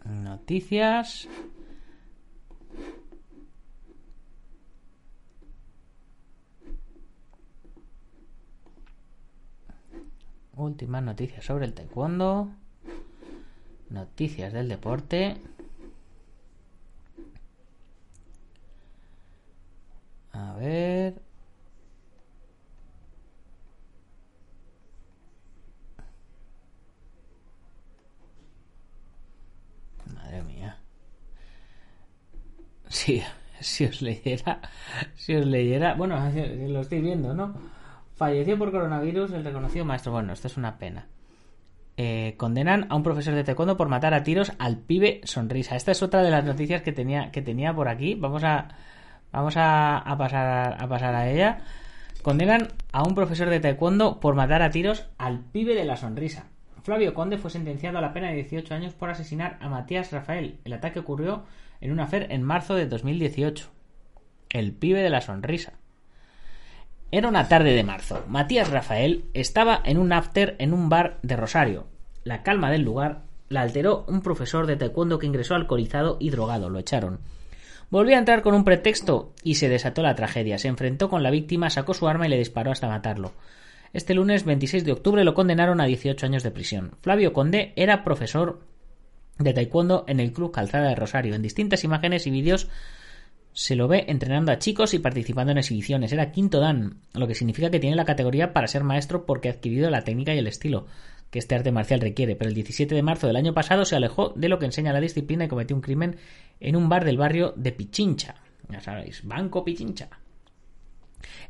Noticias. 0.04 1.28
Últimas 10.56 11.02
noticias 11.02 11.44
sobre 11.44 11.66
el 11.66 11.74
taekwondo. 11.74 12.50
Noticias 13.90 14.52
del 14.52 14.68
deporte. 14.68 15.36
A 20.32 20.54
ver. 20.56 21.32
Sí, 33.04 33.22
si 33.58 33.84
os 33.84 34.00
leyera, 34.00 34.60
si 35.14 35.34
os 35.34 35.46
leyera, 35.46 35.94
bueno, 35.94 36.16
lo 36.68 36.80
estoy 36.80 37.00
viendo, 37.00 37.34
¿no? 37.34 37.54
Falleció 38.14 38.56
por 38.56 38.70
coronavirus 38.70 39.32
el 39.32 39.44
reconocido 39.44 39.84
maestro. 39.84 40.12
Bueno, 40.12 40.32
esto 40.32 40.46
es 40.46 40.56
una 40.56 40.78
pena. 40.78 41.06
Eh, 41.96 42.34
condenan 42.36 42.86
a 42.90 42.96
un 42.96 43.02
profesor 43.02 43.34
de 43.34 43.42
taekwondo 43.42 43.76
por 43.76 43.88
matar 43.88 44.14
a 44.14 44.22
tiros 44.22 44.52
al 44.58 44.78
pibe 44.78 45.20
sonrisa. 45.24 45.74
Esta 45.74 45.90
es 45.90 46.02
otra 46.02 46.22
de 46.22 46.30
las 46.30 46.44
noticias 46.44 46.82
que 46.82 46.92
tenía, 46.92 47.32
que 47.32 47.42
tenía 47.42 47.74
por 47.74 47.88
aquí. 47.88 48.14
Vamos 48.14 48.44
a, 48.44 48.68
vamos 49.32 49.54
a, 49.56 50.04
pasar, 50.16 50.76
a 50.80 50.88
pasar 50.88 51.14
a 51.14 51.28
ella. 51.28 51.58
Condenan 52.22 52.68
a 52.92 53.02
un 53.02 53.14
profesor 53.16 53.48
de 53.48 53.58
taekwondo 53.58 54.20
por 54.20 54.36
matar 54.36 54.62
a 54.62 54.70
tiros 54.70 55.08
al 55.18 55.40
pibe 55.40 55.74
de 55.74 55.84
la 55.84 55.96
sonrisa. 55.96 56.46
Flavio 56.82 57.14
Conde 57.14 57.38
fue 57.38 57.50
sentenciado 57.50 57.98
a 57.98 58.00
la 58.00 58.12
pena 58.12 58.28
de 58.28 58.34
18 58.34 58.74
años 58.74 58.94
por 58.94 59.10
asesinar 59.10 59.58
a 59.60 59.68
Matías 59.68 60.12
Rafael. 60.12 60.58
El 60.64 60.72
ataque 60.72 61.00
ocurrió 61.00 61.44
en 61.82 61.92
una 61.92 62.06
fer 62.06 62.28
en 62.30 62.42
marzo 62.42 62.74
de 62.74 62.86
2018. 62.86 63.68
El 64.48 64.72
pibe 64.72 65.02
de 65.02 65.10
la 65.10 65.20
sonrisa. 65.20 65.74
Era 67.10 67.28
una 67.28 67.48
tarde 67.48 67.72
de 67.72 67.84
marzo. 67.84 68.24
Matías 68.28 68.70
Rafael 68.70 69.24
estaba 69.34 69.82
en 69.84 69.98
un 69.98 70.12
after 70.12 70.56
en 70.58 70.72
un 70.72 70.88
bar 70.88 71.18
de 71.22 71.36
Rosario. 71.36 71.86
La 72.24 72.42
calma 72.42 72.70
del 72.70 72.82
lugar 72.82 73.24
la 73.48 73.60
alteró 73.60 74.06
un 74.08 74.22
profesor 74.22 74.66
de 74.66 74.76
taekwondo 74.76 75.18
que 75.18 75.26
ingresó 75.26 75.54
alcoholizado 75.54 76.16
y 76.20 76.30
drogado. 76.30 76.70
Lo 76.70 76.78
echaron. 76.78 77.20
Volvió 77.90 78.16
a 78.16 78.20
entrar 78.20 78.40
con 78.40 78.54
un 78.54 78.64
pretexto 78.64 79.34
y 79.42 79.56
se 79.56 79.68
desató 79.68 80.02
la 80.02 80.14
tragedia. 80.14 80.58
Se 80.58 80.68
enfrentó 80.68 81.10
con 81.10 81.22
la 81.22 81.30
víctima, 81.30 81.68
sacó 81.68 81.92
su 81.92 82.08
arma 82.08 82.26
y 82.26 82.30
le 82.30 82.38
disparó 82.38 82.70
hasta 82.70 82.88
matarlo. 82.88 83.32
Este 83.92 84.14
lunes 84.14 84.44
26 84.44 84.84
de 84.84 84.92
octubre 84.92 85.24
lo 85.24 85.34
condenaron 85.34 85.80
a 85.80 85.84
18 85.84 86.24
años 86.24 86.42
de 86.42 86.50
prisión. 86.50 86.92
Flavio 87.02 87.34
Conde 87.34 87.74
era 87.76 88.04
profesor 88.04 88.60
de 89.38 89.52
taekwondo 89.52 90.04
en 90.08 90.20
el 90.20 90.32
Club 90.32 90.52
Calzada 90.52 90.88
de 90.88 90.94
Rosario. 90.94 91.34
En 91.34 91.42
distintas 91.42 91.84
imágenes 91.84 92.26
y 92.26 92.30
vídeos 92.30 92.68
se 93.52 93.76
lo 93.76 93.88
ve 93.88 94.06
entrenando 94.08 94.50
a 94.52 94.58
chicos 94.58 94.94
y 94.94 94.98
participando 94.98 95.52
en 95.52 95.58
exhibiciones. 95.58 96.12
Era 96.12 96.32
quinto 96.32 96.60
dan, 96.60 97.00
lo 97.12 97.26
que 97.26 97.34
significa 97.34 97.70
que 97.70 97.80
tiene 97.80 97.96
la 97.96 98.04
categoría 98.04 98.52
para 98.52 98.66
ser 98.66 98.82
maestro 98.84 99.26
porque 99.26 99.48
ha 99.48 99.52
adquirido 99.52 99.90
la 99.90 100.04
técnica 100.04 100.34
y 100.34 100.38
el 100.38 100.46
estilo 100.46 100.86
que 101.30 101.38
este 101.38 101.54
arte 101.54 101.72
marcial 101.72 102.00
requiere. 102.00 102.36
Pero 102.36 102.48
el 102.48 102.54
17 102.54 102.94
de 102.94 103.02
marzo 103.02 103.26
del 103.26 103.36
año 103.36 103.54
pasado 103.54 103.84
se 103.84 103.96
alejó 103.96 104.32
de 104.36 104.48
lo 104.48 104.58
que 104.58 104.66
enseña 104.66 104.92
la 104.92 105.00
disciplina 105.00 105.44
y 105.44 105.48
cometió 105.48 105.76
un 105.76 105.82
crimen 105.82 106.16
en 106.60 106.76
un 106.76 106.88
bar 106.88 107.04
del 107.04 107.18
barrio 107.18 107.52
de 107.56 107.72
Pichincha. 107.72 108.36
Ya 108.68 108.80
sabéis, 108.80 109.22
Banco 109.24 109.64
Pichincha. 109.64 110.08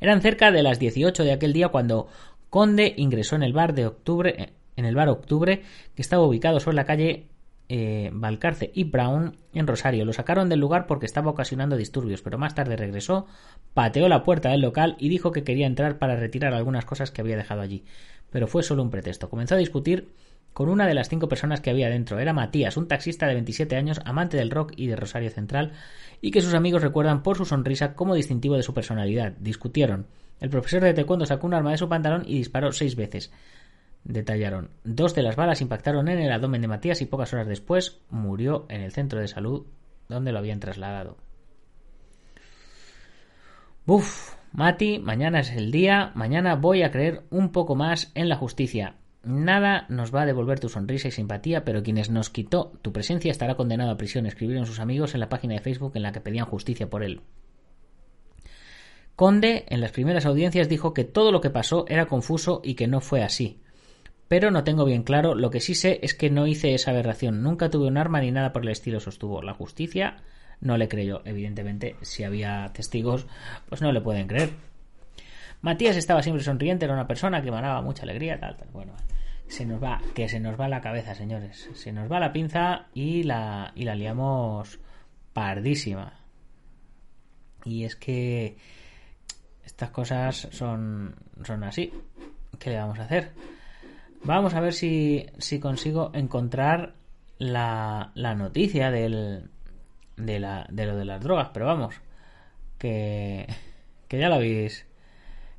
Eran 0.00 0.22
cerca 0.22 0.50
de 0.50 0.62
las 0.62 0.78
18 0.78 1.24
de 1.24 1.32
aquel 1.32 1.52
día 1.52 1.68
cuando 1.68 2.08
Conde 2.50 2.94
ingresó 2.96 3.36
en 3.36 3.42
el 3.42 3.52
bar 3.52 3.74
de 3.74 3.86
octubre, 3.86 4.52
en 4.76 4.84
el 4.84 4.94
bar 4.94 5.08
Octubre, 5.08 5.62
que 5.94 6.02
estaba 6.02 6.26
ubicado 6.26 6.60
sobre 6.60 6.76
la 6.76 6.84
calle 6.84 7.28
eh, 7.68 8.10
Valcarce 8.12 8.70
y 8.74 8.84
Brown 8.84 9.36
en 9.52 9.66
Rosario. 9.66 10.04
Lo 10.04 10.12
sacaron 10.12 10.48
del 10.48 10.60
lugar 10.60 10.86
porque 10.86 11.06
estaba 11.06 11.30
ocasionando 11.30 11.76
disturbios, 11.76 12.22
pero 12.22 12.38
más 12.38 12.54
tarde 12.54 12.76
regresó, 12.76 13.26
pateó 13.74 14.08
la 14.08 14.24
puerta 14.24 14.50
del 14.50 14.60
local 14.60 14.96
y 14.98 15.08
dijo 15.08 15.32
que 15.32 15.44
quería 15.44 15.66
entrar 15.66 15.98
para 15.98 16.16
retirar 16.16 16.54
algunas 16.54 16.84
cosas 16.84 17.10
que 17.10 17.20
había 17.20 17.36
dejado 17.36 17.60
allí. 17.60 17.84
Pero 18.30 18.46
fue 18.46 18.62
solo 18.62 18.82
un 18.82 18.90
pretexto. 18.90 19.28
Comenzó 19.28 19.54
a 19.54 19.58
discutir 19.58 20.12
con 20.52 20.68
una 20.68 20.86
de 20.86 20.94
las 20.94 21.08
cinco 21.08 21.28
personas 21.28 21.60
que 21.60 21.70
había 21.70 21.88
dentro. 21.88 22.18
Era 22.18 22.32
Matías, 22.32 22.76
un 22.76 22.88
taxista 22.88 23.26
de 23.26 23.34
27 23.34 23.76
años, 23.76 24.00
amante 24.04 24.36
del 24.36 24.50
rock 24.50 24.72
y 24.76 24.86
de 24.86 24.96
Rosario 24.96 25.30
Central, 25.30 25.72
y 26.20 26.30
que 26.30 26.42
sus 26.42 26.54
amigos 26.54 26.82
recuerdan 26.82 27.22
por 27.22 27.36
su 27.36 27.44
sonrisa 27.44 27.94
como 27.94 28.14
distintivo 28.14 28.56
de 28.56 28.62
su 28.62 28.74
personalidad. 28.74 29.32
Discutieron. 29.38 30.06
El 30.40 30.50
profesor 30.50 30.82
de 30.82 30.92
taekwondo 30.92 31.24
sacó 31.24 31.46
un 31.46 31.54
arma 31.54 31.70
de 31.70 31.78
su 31.78 31.88
pantalón 31.88 32.24
y 32.26 32.38
disparó 32.38 32.72
seis 32.72 32.96
veces. 32.96 33.32
Detallaron. 34.04 34.70
Dos 34.84 35.14
de 35.14 35.22
las 35.22 35.36
balas 35.36 35.60
impactaron 35.60 36.08
en 36.08 36.18
el 36.18 36.32
abdomen 36.32 36.60
de 36.60 36.68
Matías 36.68 37.00
y 37.00 37.06
pocas 37.06 37.32
horas 37.32 37.46
después 37.46 38.00
murió 38.10 38.66
en 38.68 38.80
el 38.80 38.92
centro 38.92 39.20
de 39.20 39.28
salud 39.28 39.66
donde 40.08 40.32
lo 40.32 40.38
habían 40.38 40.60
trasladado. 40.60 41.16
Buf, 43.86 44.34
Mati, 44.52 44.98
mañana 44.98 45.40
es 45.40 45.50
el 45.50 45.70
día, 45.70 46.12
mañana 46.14 46.56
voy 46.56 46.82
a 46.82 46.90
creer 46.90 47.22
un 47.30 47.50
poco 47.50 47.74
más 47.74 48.12
en 48.14 48.28
la 48.28 48.36
justicia. 48.36 48.96
Nada 49.24 49.86
nos 49.88 50.14
va 50.14 50.22
a 50.22 50.26
devolver 50.26 50.58
tu 50.58 50.68
sonrisa 50.68 51.08
y 51.08 51.12
simpatía, 51.12 51.64
pero 51.64 51.82
quienes 51.82 52.10
nos 52.10 52.28
quitó 52.28 52.72
tu 52.82 52.92
presencia 52.92 53.30
estará 53.30 53.54
condenado 53.54 53.92
a 53.92 53.96
prisión, 53.96 54.26
escribieron 54.26 54.66
sus 54.66 54.80
amigos 54.80 55.14
en 55.14 55.20
la 55.20 55.28
página 55.28 55.54
de 55.54 55.60
Facebook 55.60 55.92
en 55.94 56.02
la 56.02 56.12
que 56.12 56.20
pedían 56.20 56.46
justicia 56.46 56.90
por 56.90 57.04
él. 57.04 57.22
Conde, 59.14 59.64
en 59.68 59.80
las 59.80 59.92
primeras 59.92 60.26
audiencias, 60.26 60.68
dijo 60.68 60.92
que 60.92 61.04
todo 61.04 61.30
lo 61.30 61.40
que 61.40 61.50
pasó 61.50 61.84
era 61.88 62.06
confuso 62.06 62.60
y 62.64 62.74
que 62.74 62.88
no 62.88 63.00
fue 63.00 63.22
así. 63.22 63.61
Pero 64.28 64.50
no 64.50 64.64
tengo 64.64 64.84
bien 64.84 65.02
claro, 65.02 65.34
lo 65.34 65.50
que 65.50 65.60
sí 65.60 65.74
sé 65.74 66.00
es 66.02 66.14
que 66.14 66.30
no 66.30 66.46
hice 66.46 66.74
esa 66.74 66.90
aberración, 66.90 67.42
nunca 67.42 67.70
tuve 67.70 67.86
un 67.86 67.98
arma 67.98 68.20
ni 68.20 68.30
nada 68.30 68.52
por 68.52 68.62
el 68.62 68.70
estilo, 68.70 68.98
sostuvo. 68.98 69.42
La 69.42 69.54
justicia 69.54 70.22
no 70.60 70.76
le 70.76 70.88
creyó, 70.88 71.22
evidentemente, 71.24 71.96
si 72.02 72.24
había 72.24 72.70
testigos, 72.72 73.26
pues 73.68 73.82
no 73.82 73.92
le 73.92 74.00
pueden 74.00 74.28
creer. 74.28 74.50
Matías 75.60 75.96
estaba 75.96 76.22
siempre 76.22 76.42
sonriente, 76.42 76.84
era 76.84 76.94
una 76.94 77.06
persona 77.06 77.42
que 77.42 77.48
emanaba 77.48 77.82
mucha 77.82 78.02
alegría, 78.02 78.38
tal. 78.40 78.56
Bueno, 78.72 78.94
se 79.46 79.66
nos 79.66 79.82
va, 79.82 80.00
que 80.14 80.28
se 80.28 80.40
nos 80.40 80.58
va 80.58 80.68
la 80.68 80.80
cabeza, 80.80 81.14
señores. 81.14 81.68
Se 81.74 81.92
nos 81.92 82.10
va 82.10 82.18
la 82.18 82.32
pinza 82.32 82.86
y 82.94 83.22
la, 83.22 83.72
y 83.74 83.84
la 83.84 83.94
liamos 83.94 84.80
pardísima. 85.32 86.14
Y 87.64 87.84
es 87.84 87.96
que 87.96 88.56
estas 89.64 89.90
cosas 89.90 90.48
son, 90.50 91.14
son 91.44 91.64
así. 91.64 91.92
¿Qué 92.58 92.70
le 92.70 92.78
vamos 92.78 92.98
a 92.98 93.04
hacer? 93.04 93.32
Vamos 94.24 94.54
a 94.54 94.60
ver 94.60 94.72
si, 94.72 95.26
si 95.38 95.58
consigo 95.58 96.12
encontrar 96.14 96.94
la, 97.38 98.12
la 98.14 98.34
noticia 98.36 98.90
del, 98.92 99.50
de, 100.16 100.38
la, 100.38 100.66
de 100.70 100.86
lo 100.86 100.96
de 100.96 101.04
las 101.04 101.20
drogas, 101.20 101.50
pero 101.52 101.66
vamos, 101.66 101.96
que, 102.78 103.48
que 104.06 104.18
ya 104.18 104.28
lo 104.28 104.36
habéis, 104.36 104.86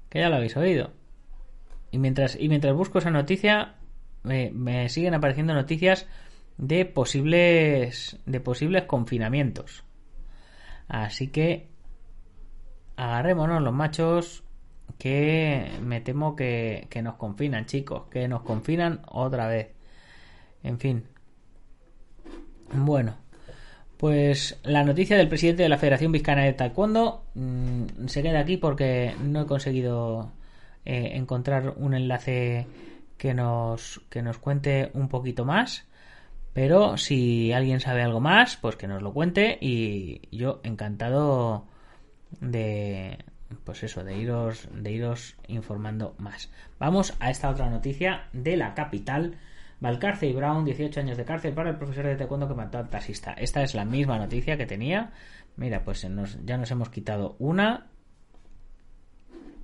que 0.10 0.20
ya 0.20 0.29
lo 0.29 0.38
habéis 0.38 0.55
oído. 0.55 0.91
Y 1.91 1.98
mientras, 1.98 2.38
y 2.39 2.48
mientras 2.48 2.74
busco 2.74 3.00
esa 3.00 3.12
noticia, 3.12 3.75
me, 4.24 4.50
me 4.51 4.88
siguen 4.88 5.13
apareciendo 5.13 5.53
noticias 5.53 6.08
de 6.58 6.86
posibles, 6.86 8.17
de 8.25 8.39
posibles 8.39 8.84
confinamientos. 8.84 9.84
Así 10.88 11.27
que 11.27 11.67
agarrémonos 12.96 13.62
los 13.62 13.74
machos 13.74 14.43
que 14.98 15.70
me 15.82 16.02
temo 16.02 16.36
que, 16.36 16.88
que 16.90 17.02
nos 17.02 17.16
confinan, 17.16 17.66
chicos, 17.66 18.04
que 18.10 18.28
nos 18.28 18.42
confinan 18.44 19.02
otra 19.08 19.48
vez. 19.48 19.70
En 20.63 20.80
fin. 20.80 21.04
Bueno, 22.74 23.16
pues 23.98 24.60
la 24.63 24.84
noticia 24.84 25.18
del 25.18 25.30
presidente 25.30 25.63
de 25.63 25.70
la 25.70 25.78
Federación 25.78 26.12
Vizcana 26.12 26.44
de 26.44 26.54
Taekwondo 26.54 27.24
mmm, 27.36 28.08
se 28.08 28.24
queda 28.24 28.40
aquí 28.40 28.58
porque 28.58 29.16
no 29.22 29.42
he 29.42 29.46
conseguido 29.46 30.32
eh, 30.86 31.12
encontrar 31.13 31.75
un 31.78 31.94
enlace 31.94 32.68
que 33.18 33.34
nos, 33.34 34.02
que 34.10 34.22
nos 34.22 34.40
cuente 34.40 34.92
un 34.94 35.08
poquito 35.08 35.46
más. 35.46 35.86
Pero 36.54 36.98
si 36.98 37.52
alguien 37.54 37.80
sabe 37.80 38.04
algo 38.04 38.20
más, 38.20 38.58
pues 38.58 38.75
que 38.75 38.88
nos 38.88 39.02
lo 39.02 39.13
cuente 39.13 39.58
y 39.62 40.22
yo 40.36 40.60
encantado 40.63 41.66
de 42.42 43.20
pues 43.63 43.83
eso, 43.83 44.03
de 44.03 44.17
iros, 44.17 44.67
de 44.74 44.91
iros 44.91 45.36
informando 45.48 46.15
más. 46.17 46.51
Vamos 46.79 47.15
a 47.19 47.29
esta 47.29 47.50
otra 47.50 47.69
noticia 47.69 48.27
de 48.33 48.57
la 48.57 48.74
capital. 48.74 49.38
Valcarce 49.79 50.27
y 50.27 50.33
Brown, 50.33 50.63
18 50.63 51.01
años 51.01 51.17
de 51.17 51.25
cárcel 51.25 51.53
para 51.53 51.72
el 51.72 51.77
profesor 51.77 52.05
de 52.05 52.15
taekwondo 52.15 52.48
que 52.48 52.53
mató 52.53 52.77
al 52.77 52.89
taxista. 52.89 53.33
Esta 53.33 53.63
es 53.63 53.75
la 53.75 53.83
misma 53.83 54.17
noticia 54.17 54.57
que 54.57 54.65
tenía. 54.65 55.12
Mira, 55.57 55.83
pues 55.83 56.07
ya 56.45 56.57
nos 56.57 56.72
hemos 56.72 56.89
quitado 56.89 57.36
una. 57.39 57.88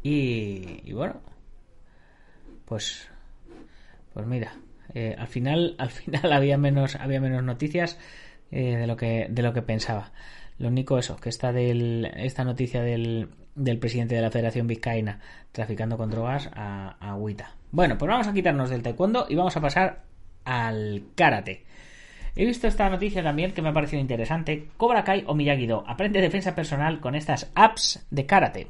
Y, 0.02 0.92
bueno, 0.94 1.22
pues, 2.66 3.10
pues 4.14 4.26
mira, 4.26 4.54
eh, 4.94 5.16
al 5.18 5.28
final, 5.28 5.76
al 5.80 5.90
final 5.90 6.32
había 6.32 6.58
menos, 6.58 6.96
había 6.96 7.20
menos 7.20 7.44
noticias 7.44 7.98
eh, 8.52 8.78
de 8.78 8.88
lo 8.88 8.96
que, 8.96 9.28
de 9.30 9.42
lo 9.42 9.54
que 9.54 9.62
pensaba. 9.62 10.12
Lo 10.58 10.68
único 10.68 10.98
eso, 10.98 11.16
que 11.18 11.30
esta, 11.30 11.54
del, 11.54 12.06
esta 12.18 12.44
noticia 12.44 12.82
del, 12.82 13.30
del 13.56 13.80
presidente 13.80 14.16
de 14.16 14.22
la 14.22 14.32
Federación 14.32 14.68
Vizcaína 14.68 15.20
traficando 15.52 15.98
con 15.98 16.10
drogas 16.10 16.50
a, 16.54 16.96
agüita. 17.00 17.56
Bueno, 17.72 17.98
pues 17.98 18.10
vamos 18.10 18.28
a 18.28 18.34
quitarnos 18.34 18.70
del 18.70 18.84
taekwondo 18.84 19.26
y 19.30 19.36
vamos 19.36 19.56
a 19.58 19.62
pasar 19.62 20.04
al 20.46 21.04
karate. 21.16 21.66
He 22.36 22.46
visto 22.46 22.68
esta 22.68 22.90
noticia 22.90 23.24
también 23.24 23.54
que 23.54 23.62
me 23.62 23.70
ha 23.70 23.74
parecido 23.74 24.02
interesante. 24.02 24.70
Cobra 24.78 25.04
Kai 25.04 25.24
o 25.28 25.36
Miyagi-Do 25.36 25.84
aprende 25.88 26.22
defensa 26.22 26.56
personal 26.56 27.00
con 27.00 27.16
estas 27.16 27.52
apps 27.56 28.06
de 28.10 28.26
karate. 28.26 28.68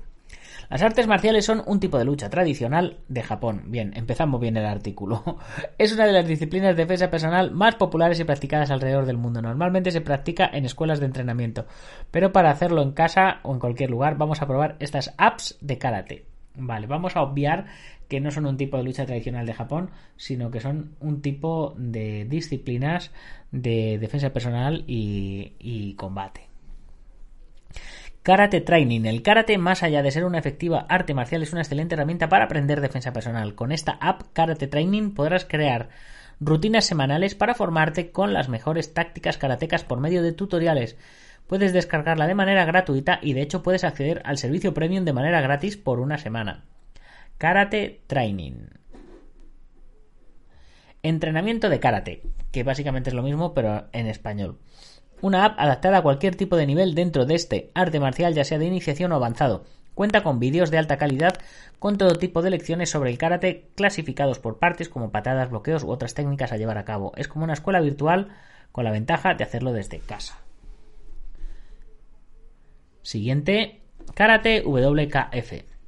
Las 0.70 0.84
artes 0.84 1.08
marciales 1.08 1.46
son 1.46 1.64
un 1.66 1.80
tipo 1.80 1.98
de 1.98 2.06
lucha 2.06 2.30
tradicional 2.30 3.00
de 3.08 3.24
Japón. 3.24 3.64
Bien, 3.68 3.92
empezamos 3.96 4.40
bien 4.40 4.56
el 4.56 4.68
artículo. 4.68 5.24
Es 5.80 5.94
una 5.94 6.06
de 6.06 6.14
las 6.14 6.28
disciplinas 6.28 6.76
de 6.76 6.84
defensa 6.84 7.10
personal 7.10 7.50
más 7.50 7.76
populares 7.76 8.20
y 8.20 8.24
practicadas 8.24 8.70
alrededor 8.70 9.08
del 9.08 9.18
mundo. 9.18 9.42
Normalmente 9.42 9.90
se 9.90 10.02
practica 10.02 10.48
en 10.54 10.66
escuelas 10.66 11.00
de 11.00 11.08
entrenamiento, 11.08 11.66
pero 12.12 12.32
para 12.32 12.52
hacerlo 12.52 12.84
en 12.84 12.92
casa 12.92 13.40
o 13.42 13.54
en 13.54 13.60
cualquier 13.60 13.90
lugar 13.90 14.18
vamos 14.18 14.44
a 14.44 14.48
probar 14.48 14.76
estas 14.80 15.16
apps 15.18 15.58
de 15.60 15.80
karate. 15.80 16.26
Vale, 16.54 16.86
vamos 16.86 17.16
a 17.16 17.24
obviar 17.24 17.66
que 18.08 18.20
no 18.20 18.30
son 18.30 18.46
un 18.46 18.58
tipo 18.58 18.78
de 18.78 18.84
lucha 18.84 19.08
tradicional 19.08 19.48
de 19.48 19.54
Japón, 19.54 19.90
sino 20.18 20.52
que 20.52 20.60
son 20.60 20.96
un 21.00 21.22
tipo 21.22 21.74
de 21.78 22.26
disciplinas 22.26 23.12
de 23.52 23.98
defensa 23.98 24.32
personal 24.34 24.84
y, 24.86 25.54
y 25.58 25.96
combate. 25.96 26.50
Karate 28.24 28.60
Training. 28.60 29.06
El 29.06 29.22
karate, 29.22 29.58
más 29.58 29.82
allá 29.82 30.04
de 30.04 30.12
ser 30.12 30.26
una 30.26 30.40
efectiva 30.40 30.86
arte 30.90 31.14
marcial, 31.14 31.42
es 31.42 31.54
una 31.54 31.62
excelente 31.62 31.96
herramienta 31.96 32.28
para 32.28 32.46
aprender 32.46 32.82
defensa 32.82 33.14
personal. 33.14 33.56
Con 33.56 33.72
esta 33.72 33.94
app 33.94 34.24
Karate 34.34 34.68
Training 34.68 35.12
podrás 35.12 35.46
crear 35.46 35.90
rutinas 36.42 36.86
semanales 36.86 37.36
para 37.36 37.56
formarte 37.56 38.12
con 38.12 38.34
las 38.34 38.50
mejores 38.50 38.94
tácticas 38.94 39.38
karatecas 39.38 39.86
por 39.86 40.00
medio 40.02 40.22
de 40.22 40.34
tutoriales. 40.34 40.98
Puedes 41.48 41.72
descargarla 41.72 42.28
de 42.28 42.36
manera 42.36 42.66
gratuita 42.66 43.20
y 43.22 43.34
de 43.34 43.42
hecho 43.42 43.64
puedes 43.64 43.84
acceder 43.84 44.22
al 44.26 44.38
servicio 44.38 44.74
premium 44.74 45.06
de 45.06 45.14
manera 45.14 45.40
gratis 45.42 45.78
por 45.78 46.00
una 46.00 46.18
semana. 46.18 46.66
Karate 47.38 48.02
Training. 48.08 48.68
Entrenamiento 51.02 51.70
de 51.70 51.80
karate, 51.80 52.22
que 52.52 52.64
básicamente 52.64 53.10
es 53.10 53.16
lo 53.16 53.24
mismo 53.24 53.54
pero 53.54 53.88
en 53.94 54.08
español. 54.08 54.60
Una 55.22 55.46
app 55.46 55.60
adaptada 55.60 55.98
a 55.98 56.02
cualquier 56.02 56.36
tipo 56.36 56.56
de 56.56 56.66
nivel 56.66 56.96
dentro 56.96 57.26
de 57.26 57.36
este 57.36 57.72
arte 57.74 58.00
marcial, 58.00 58.34
ya 58.34 58.46
sea 58.46 58.58
de 58.58 58.66
iniciación 58.66 59.12
o 59.12 59.16
avanzado. 59.16 59.66
Cuenta 59.94 60.24
con 60.24 60.40
vídeos 60.40 60.72
de 60.72 60.78
alta 60.78 60.98
calidad 60.98 61.36
con 61.78 61.98
todo 61.98 62.16
tipo 62.16 62.42
de 62.42 62.52
lecciones 62.52 62.90
sobre 62.90 63.10
el 63.10 63.18
karate 63.18 63.70
clasificados 63.76 64.40
por 64.40 64.60
partes 64.60 64.88
como 64.88 65.12
patadas, 65.12 65.50
bloqueos 65.50 65.84
u 65.84 65.90
otras 65.90 66.14
técnicas 66.14 66.52
a 66.52 66.58
llevar 66.58 66.78
a 66.78 66.86
cabo. 66.86 67.12
Es 67.18 67.28
como 67.28 67.44
una 67.44 67.54
escuela 67.54 67.82
virtual 67.82 68.30
con 68.72 68.86
la 68.86 68.92
ventaja 68.92 69.34
de 69.34 69.44
hacerlo 69.44 69.74
desde 69.74 70.00
casa. 70.00 70.40
Siguiente, 73.02 73.82
Karate 74.14 74.62
WKF. 74.66 75.79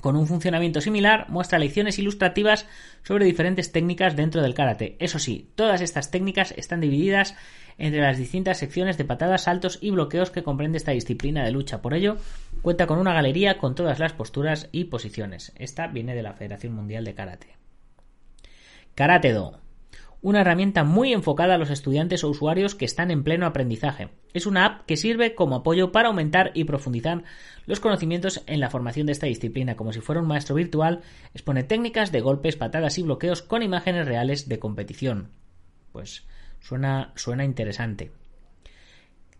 Con 0.00 0.16
un 0.16 0.26
funcionamiento 0.26 0.80
similar, 0.80 1.26
muestra 1.28 1.58
lecciones 1.58 1.98
ilustrativas 1.98 2.66
sobre 3.02 3.24
diferentes 3.24 3.72
técnicas 3.72 4.16
dentro 4.16 4.42
del 4.42 4.54
karate. 4.54 4.96
Eso 4.98 5.18
sí, 5.18 5.50
todas 5.54 5.80
estas 5.80 6.10
técnicas 6.10 6.52
están 6.56 6.80
divididas 6.80 7.34
entre 7.78 8.00
las 8.00 8.18
distintas 8.18 8.58
secciones 8.58 8.98
de 8.98 9.04
patadas, 9.04 9.44
saltos 9.44 9.78
y 9.80 9.90
bloqueos 9.90 10.30
que 10.30 10.42
comprende 10.42 10.78
esta 10.78 10.92
disciplina 10.92 11.44
de 11.44 11.50
lucha. 11.50 11.80
Por 11.80 11.94
ello, 11.94 12.16
cuenta 12.62 12.86
con 12.86 12.98
una 12.98 13.14
galería 13.14 13.58
con 13.58 13.74
todas 13.74 13.98
las 13.98 14.12
posturas 14.12 14.68
y 14.72 14.84
posiciones. 14.84 15.52
Esta 15.56 15.86
viene 15.86 16.14
de 16.14 16.22
la 16.22 16.34
Federación 16.34 16.74
Mundial 16.74 17.04
de 17.04 17.14
Karate. 17.14 17.56
Karate 18.94 19.32
Do. 19.32 19.60
Una 20.22 20.42
herramienta 20.42 20.84
muy 20.84 21.12
enfocada 21.12 21.54
a 21.54 21.58
los 21.58 21.70
estudiantes 21.70 22.24
o 22.24 22.28
usuarios 22.28 22.74
que 22.74 22.84
están 22.84 23.10
en 23.10 23.24
pleno 23.24 23.46
aprendizaje. 23.46 24.10
Es 24.34 24.46
una 24.46 24.66
app 24.66 24.86
que 24.86 24.96
sirve 24.96 25.34
como 25.34 25.56
apoyo 25.56 25.92
para 25.92 26.08
aumentar 26.08 26.50
y 26.54 26.64
profundizar 26.64 27.24
los 27.66 27.80
conocimientos 27.80 28.42
en 28.46 28.60
la 28.60 28.68
formación 28.68 29.06
de 29.06 29.12
esta 29.12 29.26
disciplina. 29.26 29.76
Como 29.76 29.92
si 29.92 30.00
fuera 30.00 30.20
un 30.20 30.28
maestro 30.28 30.54
virtual, 30.54 31.00
expone 31.32 31.62
técnicas 31.62 32.12
de 32.12 32.20
golpes, 32.20 32.56
patadas 32.56 32.98
y 32.98 33.02
bloqueos 33.02 33.42
con 33.42 33.62
imágenes 33.62 34.06
reales 34.06 34.48
de 34.48 34.58
competición. 34.58 35.30
Pues 35.92 36.26
Suena, 36.60 37.12
suena 37.16 37.44
interesante. 37.44 38.12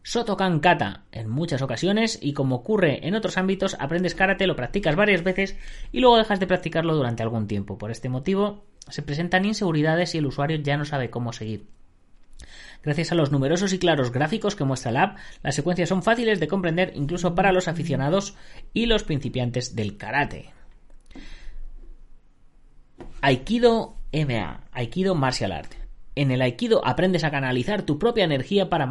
Sotokan 0.02 0.60
Kata. 0.60 1.04
En 1.12 1.28
muchas 1.28 1.60
ocasiones, 1.60 2.18
y 2.20 2.32
como 2.32 2.56
ocurre 2.56 3.06
en 3.06 3.14
otros 3.14 3.37
ámbitos, 3.37 3.76
aprendes 3.78 4.14
karate, 4.14 4.46
lo 4.46 4.56
practicas 4.56 4.96
varias 4.96 5.22
veces 5.22 5.56
y 5.92 6.00
luego 6.00 6.16
dejas 6.16 6.40
de 6.40 6.46
practicarlo 6.46 6.96
durante 6.96 7.22
algún 7.22 7.46
tiempo. 7.46 7.76
Por 7.76 7.90
este 7.90 8.08
motivo, 8.08 8.64
se 8.88 9.02
presentan 9.02 9.45
inseguridades 9.45 10.14
y 10.14 10.19
el 10.19 10.26
usuario 10.26 10.58
ya 10.58 10.76
no 10.76 10.84
sabe 10.84 11.10
cómo 11.10 11.32
seguir. 11.32 11.66
Gracias 12.82 13.12
a 13.12 13.14
los 13.14 13.30
numerosos 13.30 13.73
y 13.73 13.78
claros 13.78 14.10
gráficos 14.10 14.56
que 14.56 14.64
muestra 14.64 14.93
la 14.93 15.02
app, 15.02 15.19
las 15.43 15.54
secuencias 15.54 15.88
son 15.88 16.02
fáciles 16.02 16.40
de 16.40 16.49
comprender 16.49 16.93
incluso 16.95 17.34
para 17.34 17.52
los 17.52 17.69
aficionados 17.69 18.36
y 18.73 18.86
los 18.86 19.04
principiantes 19.04 19.76
del 19.76 19.97
karate. 19.99 20.52
Aikido 23.21 23.97
MA, 24.12 24.64
Aikido 24.73 25.14
Martial 25.14 25.52
Art. 25.52 25.79
En 26.21 26.30
el 26.30 26.43
Aikido 26.43 26.87
aprendes 26.87 27.25
a 27.25 27.30
canalizar 27.30 27.80
tu 27.80 27.99
propia 27.99 28.25
energía 28.25 28.69
para, 28.69 28.87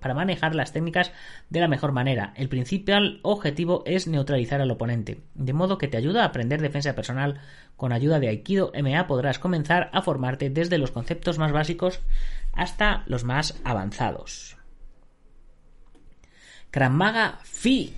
para, 0.00 0.14
manejar 0.14 0.56
las 0.56 0.72
técnicas 0.72 1.12
de 1.48 1.60
la 1.60 1.68
mejor 1.68 1.92
manera. 1.92 2.34
El 2.34 2.48
principal 2.48 3.20
objetivo 3.22 3.84
es 3.86 4.08
neutralizar 4.08 4.60
al 4.60 4.72
oponente, 4.72 5.22
de 5.36 5.52
modo 5.52 5.78
que 5.78 5.86
te 5.86 5.96
ayuda 5.96 6.22
a 6.22 6.26
aprender 6.26 6.60
defensa 6.60 6.96
personal. 6.96 7.38
Con 7.76 7.92
ayuda 7.92 8.18
de 8.18 8.30
Aikido 8.30 8.72
MA 8.82 9.06
podrás 9.06 9.38
comenzar 9.38 9.90
a 9.92 10.02
formarte 10.02 10.50
desde 10.50 10.76
los 10.76 10.90
conceptos 10.90 11.38
más 11.38 11.52
básicos 11.52 12.00
hasta 12.52 13.04
los 13.06 13.22
más 13.22 13.60
avanzados. 13.62 14.56
Krav 16.72 16.90
Maga 16.90 17.38
Fi. 17.44 17.94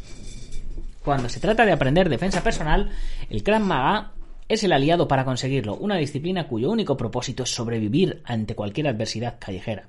Cuando 1.03 1.31
se 1.31 1.41
trata 1.41 1.65
de 1.65 1.73
aprender 1.73 2.11
defensa 2.11 2.43
personal, 2.43 2.91
el 3.31 3.43
Krav 3.43 3.63
Maga 3.63 4.13
es 4.49 4.63
el 4.65 4.73
aliado 4.73 5.09
para 5.09 5.25
conseguirlo, 5.25 5.77
una 5.77 5.97
disciplina 5.97 6.47
cuyo 6.47 6.71
único 6.71 6.97
propósito 6.97 7.45
es 7.45 7.55
sobrevivir 7.55 8.23
ante 8.25 8.55
cualquier 8.55 8.89
adversidad 8.89 9.39
callejera. 9.39 9.89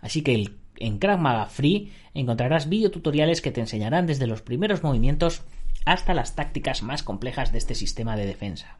Así 0.00 0.22
que 0.22 0.50
en 0.76 0.98
Krav 0.98 1.18
Maga 1.18 1.46
Free 1.46 1.92
encontrarás 2.14 2.68
videotutoriales 2.68 3.42
que 3.42 3.50
te 3.50 3.60
enseñarán 3.60 4.06
desde 4.06 4.26
los 4.26 4.42
primeros 4.42 4.82
movimientos 4.82 5.42
hasta 5.84 6.14
las 6.14 6.34
tácticas 6.34 6.82
más 6.82 7.02
complejas 7.02 7.52
de 7.52 7.58
este 7.58 7.74
sistema 7.74 8.16
de 8.16 8.26
defensa. 8.26 8.78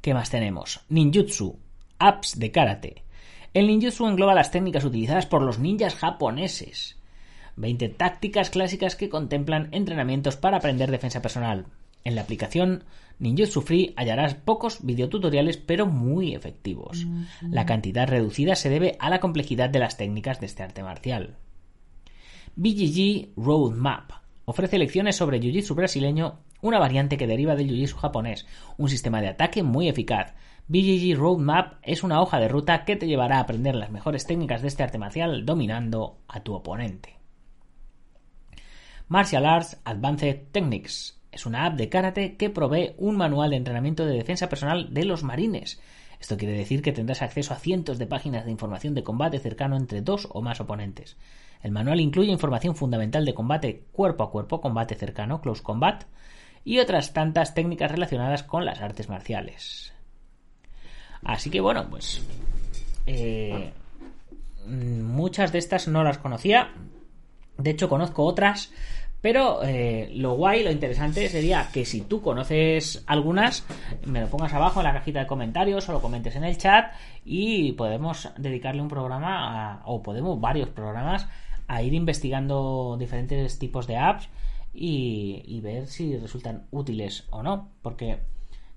¿Qué 0.00 0.14
más 0.14 0.30
tenemos? 0.30 0.80
Ninjutsu, 0.88 1.58
apps 1.98 2.38
de 2.38 2.50
karate. 2.50 3.04
El 3.52 3.66
ninjutsu 3.66 4.06
engloba 4.06 4.34
las 4.34 4.50
técnicas 4.50 4.84
utilizadas 4.84 5.26
por 5.26 5.42
los 5.42 5.58
ninjas 5.58 5.94
japoneses. 5.94 6.96
20 7.56 7.88
tácticas 7.90 8.50
clásicas 8.50 8.94
que 8.94 9.08
contemplan 9.08 9.68
entrenamientos 9.72 10.36
para 10.36 10.58
aprender 10.58 10.90
defensa 10.90 11.20
personal. 11.20 11.66
En 12.04 12.14
la 12.14 12.22
aplicación 12.22 12.84
Ninjutsu 13.18 13.62
Free 13.62 13.94
hallarás 13.96 14.34
pocos 14.34 14.84
videotutoriales 14.84 15.56
pero 15.56 15.86
muy 15.86 16.34
efectivos. 16.34 17.06
La 17.42 17.66
cantidad 17.66 18.08
reducida 18.08 18.54
se 18.54 18.70
debe 18.70 18.96
a 19.00 19.10
la 19.10 19.20
complejidad 19.20 19.70
de 19.70 19.80
las 19.80 19.96
técnicas 19.96 20.40
de 20.40 20.46
este 20.46 20.62
arte 20.62 20.82
marcial. 20.82 21.36
BGG 22.54 23.34
Roadmap 23.36 24.12
ofrece 24.44 24.78
lecciones 24.78 25.16
sobre 25.16 25.40
Jiu-Jitsu 25.40 25.74
brasileño, 25.74 26.40
una 26.62 26.78
variante 26.78 27.16
que 27.16 27.26
deriva 27.26 27.54
del 27.54 27.68
Jiu-Jitsu 27.68 27.96
japonés, 27.96 28.46
un 28.76 28.88
sistema 28.88 29.20
de 29.20 29.28
ataque 29.28 29.62
muy 29.62 29.88
eficaz. 29.88 30.34
BGG 30.68 31.16
Roadmap 31.16 31.74
es 31.82 32.02
una 32.02 32.20
hoja 32.20 32.38
de 32.38 32.48
ruta 32.48 32.84
que 32.84 32.96
te 32.96 33.06
llevará 33.06 33.38
a 33.38 33.40
aprender 33.40 33.74
las 33.74 33.90
mejores 33.90 34.26
técnicas 34.26 34.62
de 34.62 34.68
este 34.68 34.82
arte 34.82 34.98
marcial 34.98 35.44
dominando 35.44 36.18
a 36.28 36.40
tu 36.40 36.54
oponente. 36.54 37.16
Martial 39.08 39.46
Arts 39.46 39.80
Advanced 39.84 40.48
Techniques 40.52 41.17
es 41.38 41.46
una 41.46 41.66
app 41.66 41.76
de 41.76 41.88
karate 41.88 42.36
que 42.36 42.50
provee 42.50 42.94
un 42.98 43.16
manual 43.16 43.50
de 43.50 43.56
entrenamiento 43.56 44.04
de 44.04 44.16
defensa 44.16 44.48
personal 44.48 44.92
de 44.92 45.04
los 45.04 45.22
marines. 45.22 45.80
Esto 46.20 46.36
quiere 46.36 46.54
decir 46.54 46.82
que 46.82 46.92
tendrás 46.92 47.22
acceso 47.22 47.54
a 47.54 47.58
cientos 47.58 47.98
de 47.98 48.08
páginas 48.08 48.44
de 48.44 48.50
información 48.50 48.94
de 48.94 49.04
combate 49.04 49.38
cercano 49.38 49.76
entre 49.76 50.02
dos 50.02 50.26
o 50.32 50.42
más 50.42 50.60
oponentes. 50.60 51.16
El 51.62 51.70
manual 51.70 52.00
incluye 52.00 52.32
información 52.32 52.74
fundamental 52.74 53.24
de 53.24 53.34
combate 53.34 53.84
cuerpo 53.92 54.24
a 54.24 54.30
cuerpo, 54.32 54.60
combate 54.60 54.96
cercano, 54.96 55.40
close 55.40 55.62
combat, 55.62 56.04
y 56.64 56.80
otras 56.80 57.12
tantas 57.12 57.54
técnicas 57.54 57.92
relacionadas 57.92 58.42
con 58.42 58.64
las 58.64 58.80
artes 58.80 59.08
marciales. 59.08 59.92
Así 61.22 61.50
que 61.50 61.60
bueno, 61.60 61.86
pues 61.88 62.20
eh, 63.06 63.72
muchas 64.66 65.52
de 65.52 65.58
estas 65.60 65.86
no 65.86 66.02
las 66.02 66.18
conocía. 66.18 66.72
De 67.58 67.70
hecho, 67.70 67.88
conozco 67.88 68.24
otras 68.24 68.72
pero 69.20 69.62
eh, 69.64 70.10
lo 70.14 70.34
guay, 70.34 70.62
lo 70.62 70.70
interesante 70.70 71.28
sería 71.28 71.68
que 71.72 71.84
si 71.84 72.02
tú 72.02 72.22
conoces 72.22 73.02
algunas, 73.06 73.66
me 74.06 74.20
lo 74.20 74.28
pongas 74.28 74.52
abajo 74.52 74.80
en 74.80 74.84
la 74.84 74.92
cajita 74.92 75.20
de 75.20 75.26
comentarios 75.26 75.88
o 75.88 75.92
lo 75.92 76.00
comentes 76.00 76.36
en 76.36 76.44
el 76.44 76.56
chat 76.56 76.92
y 77.24 77.72
podemos 77.72 78.28
dedicarle 78.38 78.80
un 78.80 78.88
programa, 78.88 79.82
o 79.86 80.02
podemos 80.02 80.40
varios 80.40 80.68
programas, 80.68 81.26
a 81.66 81.82
ir 81.82 81.94
investigando 81.94 82.96
diferentes 82.98 83.58
tipos 83.58 83.86
de 83.86 83.96
apps 83.96 84.28
y, 84.72 85.42
y 85.46 85.60
ver 85.60 85.86
si 85.86 86.16
resultan 86.16 86.66
útiles 86.70 87.26
o 87.30 87.42
no. 87.42 87.70
Porque 87.82 88.18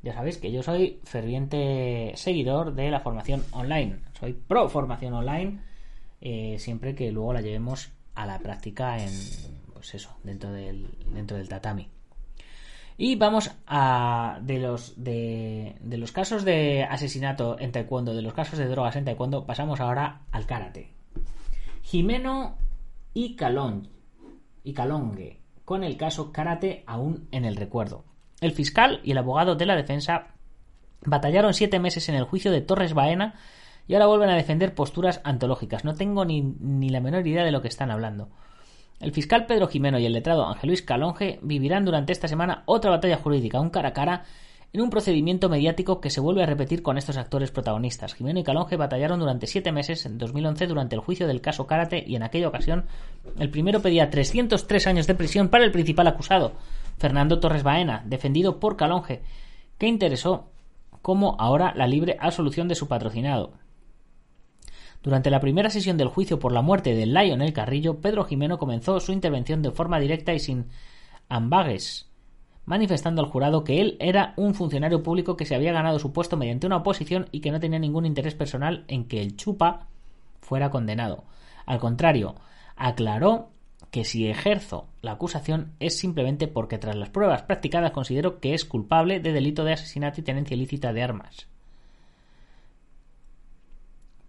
ya 0.01 0.13
sabéis 0.13 0.37
que 0.37 0.51
yo 0.51 0.63
soy 0.63 0.99
ferviente 1.03 2.13
seguidor 2.15 2.73
de 2.73 2.89
la 2.89 3.01
formación 3.01 3.43
online. 3.51 3.99
Soy 4.19 4.33
pro 4.33 4.67
formación 4.69 5.13
online, 5.13 5.59
eh, 6.21 6.55
siempre 6.57 6.95
que 6.95 7.11
luego 7.11 7.33
la 7.33 7.41
llevemos 7.41 7.91
a 8.15 8.25
la 8.25 8.39
práctica 8.39 8.97
en 8.97 9.11
pues 9.81 9.95
eso, 9.95 10.15
dentro 10.21 10.51
del, 10.51 10.95
dentro 11.11 11.37
del 11.37 11.49
tatami. 11.49 11.89
Y 12.99 13.15
vamos 13.15 13.49
a 13.65 14.37
de 14.43 14.59
los 14.59 14.93
de, 15.03 15.75
los 15.81 16.11
casos 16.11 16.45
de 16.45 16.83
asesinato 16.83 17.57
en 17.59 17.71
taekwondo, 17.71 18.13
de 18.13 18.21
los 18.21 18.35
casos 18.35 18.59
de 18.59 18.67
drogas 18.67 18.95
en 18.95 19.05
taekwondo, 19.05 19.47
pasamos 19.47 19.79
ahora 19.79 20.21
al 20.31 20.45
karate. 20.45 20.93
Jimeno 21.81 22.57
y 23.15 23.35
Calón 23.35 23.89
y 24.63 24.73
Calongue 24.73 25.39
con 25.65 25.83
el 25.83 25.97
caso 25.97 26.31
karate 26.31 26.83
aún 26.85 27.27
en 27.31 27.43
el 27.43 27.55
recuerdo. 27.55 28.05
El 28.39 28.51
fiscal 28.51 29.01
y 29.03 29.13
el 29.13 29.17
abogado 29.17 29.55
de 29.55 29.65
la 29.65 29.75
defensa 29.75 30.35
batallaron 31.03 31.55
siete 31.55 31.79
meses 31.79 32.07
en 32.07 32.13
el 32.13 32.25
juicio 32.25 32.51
de 32.51 32.61
Torres 32.61 32.93
Baena 32.93 33.33
y 33.87 33.95
ahora 33.95 34.05
vuelven 34.05 34.29
a 34.29 34.35
defender 34.35 34.75
posturas 34.75 35.21
antológicas. 35.23 35.85
No 35.85 35.95
tengo 35.95 36.23
ni, 36.23 36.43
ni 36.43 36.89
la 36.89 36.99
menor 36.99 37.25
idea 37.25 37.43
de 37.43 37.51
lo 37.51 37.63
que 37.63 37.67
están 37.67 37.89
hablando. 37.89 38.29
El 39.01 39.11
fiscal 39.11 39.47
Pedro 39.47 39.67
Jimeno 39.67 39.97
y 39.97 40.05
el 40.05 40.13
letrado 40.13 40.47
Ángel 40.47 40.67
Luis 40.69 40.83
Calonge 40.83 41.39
vivirán 41.41 41.85
durante 41.85 42.13
esta 42.13 42.27
semana 42.27 42.61
otra 42.67 42.91
batalla 42.91 43.17
jurídica, 43.17 43.59
un 43.59 43.71
cara 43.71 43.89
a 43.89 43.93
cara 43.93 44.25
en 44.73 44.81
un 44.81 44.91
procedimiento 44.91 45.49
mediático 45.49 45.99
que 45.99 46.11
se 46.11 46.21
vuelve 46.21 46.43
a 46.43 46.45
repetir 46.45 46.83
con 46.83 46.99
estos 46.99 47.17
actores 47.17 47.51
protagonistas. 47.51 48.13
Jimeno 48.13 48.39
y 48.39 48.43
Calonge 48.43 48.77
batallaron 48.77 49.19
durante 49.19 49.47
siete 49.47 49.71
meses 49.71 50.05
en 50.05 50.19
2011 50.19 50.67
durante 50.67 50.95
el 50.95 51.01
juicio 51.01 51.27
del 51.27 51.41
caso 51.41 51.65
Karate 51.65 52.03
y 52.07 52.15
en 52.15 52.21
aquella 52.21 52.47
ocasión 52.47 52.85
el 53.39 53.49
primero 53.49 53.81
pedía 53.81 54.11
303 54.11 54.87
años 54.87 55.07
de 55.07 55.15
prisión 55.15 55.49
para 55.49 55.65
el 55.65 55.71
principal 55.71 56.07
acusado, 56.07 56.53
Fernando 56.99 57.39
Torres 57.39 57.63
Baena, 57.63 58.03
defendido 58.05 58.59
por 58.59 58.77
Calonge, 58.77 59.23
que 59.79 59.87
interesó 59.87 60.51
como 61.01 61.35
ahora 61.39 61.73
la 61.75 61.87
libre 61.87 62.17
absolución 62.19 62.67
de 62.67 62.75
su 62.75 62.87
patrocinado. 62.87 63.53
Durante 65.03 65.31
la 65.31 65.39
primera 65.39 65.71
sesión 65.71 65.97
del 65.97 66.09
juicio 66.09 66.37
por 66.37 66.51
la 66.51 66.61
muerte 66.61 66.93
de 66.93 67.07
Lionel 67.07 67.53
Carrillo, 67.53 67.99
Pedro 68.01 68.23
Jimeno 68.23 68.59
comenzó 68.59 68.99
su 68.99 69.11
intervención 69.11 69.63
de 69.63 69.71
forma 69.71 69.99
directa 69.99 70.33
y 70.33 70.39
sin 70.39 70.67
ambages, 71.27 72.11
manifestando 72.65 73.21
al 73.21 73.29
jurado 73.29 73.63
que 73.63 73.81
él 73.81 73.97
era 73.99 74.33
un 74.37 74.53
funcionario 74.53 75.01
público 75.01 75.35
que 75.35 75.45
se 75.45 75.55
había 75.55 75.73
ganado 75.73 75.97
su 75.97 76.13
puesto 76.13 76.37
mediante 76.37 76.67
una 76.67 76.77
oposición 76.77 77.27
y 77.31 77.41
que 77.41 77.51
no 77.51 77.59
tenía 77.59 77.79
ningún 77.79 78.05
interés 78.05 78.35
personal 78.35 78.85
en 78.87 79.07
que 79.07 79.21
el 79.21 79.35
chupa 79.35 79.87
fuera 80.39 80.69
condenado. 80.69 81.23
Al 81.65 81.79
contrario, 81.79 82.35
aclaró 82.75 83.49
que 83.89 84.05
si 84.05 84.27
ejerzo 84.27 84.87
la 85.01 85.13
acusación 85.13 85.73
es 85.79 85.97
simplemente 85.97 86.47
porque 86.47 86.77
tras 86.77 86.95
las 86.95 87.09
pruebas 87.09 87.41
practicadas 87.41 87.91
considero 87.91 88.39
que 88.39 88.53
es 88.53 88.65
culpable 88.65 89.19
de 89.19 89.33
delito 89.33 89.63
de 89.63 89.73
asesinato 89.73 90.21
y 90.21 90.23
tenencia 90.23 90.55
ilícita 90.55 90.93
de 90.93 91.01
armas. 91.01 91.47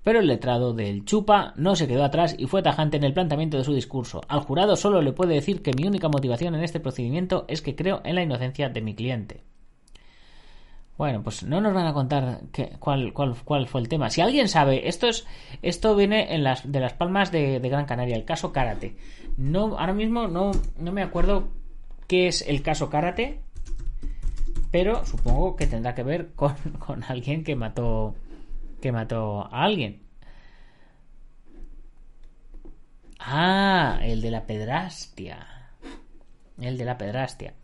Pero 0.02 0.18
el 0.18 0.26
letrado 0.26 0.74
del 0.74 1.04
Chupa 1.04 1.52
no 1.56 1.76
se 1.76 1.86
quedó 1.86 2.04
atrás 2.04 2.34
y 2.36 2.46
fue 2.46 2.62
tajante 2.62 2.96
en 2.96 3.04
el 3.04 3.14
planteamiento 3.14 3.56
de 3.56 3.64
su 3.64 3.72
discurso. 3.72 4.20
Al 4.28 4.40
jurado 4.40 4.74
solo 4.76 5.00
le 5.00 5.12
puede 5.12 5.34
decir 5.34 5.62
que 5.62 5.72
mi 5.74 5.86
única 5.86 6.08
motivación 6.08 6.54
en 6.54 6.64
este 6.64 6.80
procedimiento 6.80 7.44
es 7.48 7.62
que 7.62 7.76
creo 7.76 8.00
en 8.04 8.16
la 8.16 8.22
inocencia 8.22 8.68
de 8.68 8.80
mi 8.80 8.94
cliente. 8.94 9.44
Bueno, 10.98 11.22
pues 11.22 11.42
no 11.44 11.60
nos 11.60 11.72
van 11.72 11.86
a 11.86 11.94
contar 11.94 12.40
cuál, 12.78 13.12
fue 13.66 13.80
el 13.80 13.88
tema. 13.88 14.10
Si 14.10 14.20
alguien 14.20 14.48
sabe, 14.48 14.88
esto 14.88 15.08
es 15.08 15.26
esto 15.62 15.96
viene 15.96 16.34
en 16.34 16.44
las, 16.44 16.70
de 16.70 16.80
las 16.80 16.92
palmas 16.92 17.32
de, 17.32 17.60
Gran 17.60 17.86
Canaria, 17.86 18.16
el 18.16 18.24
caso 18.24 18.52
Karate. 18.52 18.96
No, 19.36 19.78
ahora 19.78 19.94
mismo 19.94 20.28
no, 20.28 20.52
me 20.78 21.02
acuerdo 21.02 21.48
qué 22.08 22.26
es 22.26 22.42
el 22.46 22.62
caso 22.62 22.90
Karate, 22.90 23.40
pero 24.70 25.06
supongo 25.06 25.56
que 25.56 25.66
tendrá 25.66 25.94
que 25.94 26.02
ver 26.02 26.32
con 26.34 26.54
alguien 27.08 27.42
que 27.42 27.56
mató 27.56 28.14
que 28.82 28.92
mató 28.92 29.48
a 29.50 29.64
alguien. 29.64 30.02
Ah, 33.18 34.00
el 34.02 34.20
de 34.20 34.30
la 34.30 34.46
pedrastia. 34.46 35.70
El 36.60 36.76
de 36.76 36.84
la 36.84 36.98
pedrastia. 36.98 37.54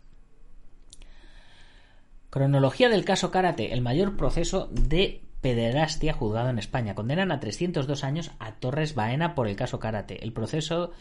Cronología 2.31 2.89
del 2.89 3.05
caso 3.05 3.29
Karate, 3.29 3.73
el 3.73 3.81
mayor 3.81 4.15
proceso 4.15 4.69
de 4.71 5.21
pederastia 5.41 6.13
juzgado 6.13 6.49
en 6.49 6.59
España. 6.59 6.95
Condenan 6.95 7.31
a 7.31 7.39
302 7.39 8.03
años 8.03 8.31
a 8.39 8.53
Torres 8.53 8.95
Baena 8.95 9.35
por 9.35 9.47
el 9.47 9.55
caso 9.55 9.79
Karate. 9.79 10.23
El 10.23 10.33
proceso 10.33 10.91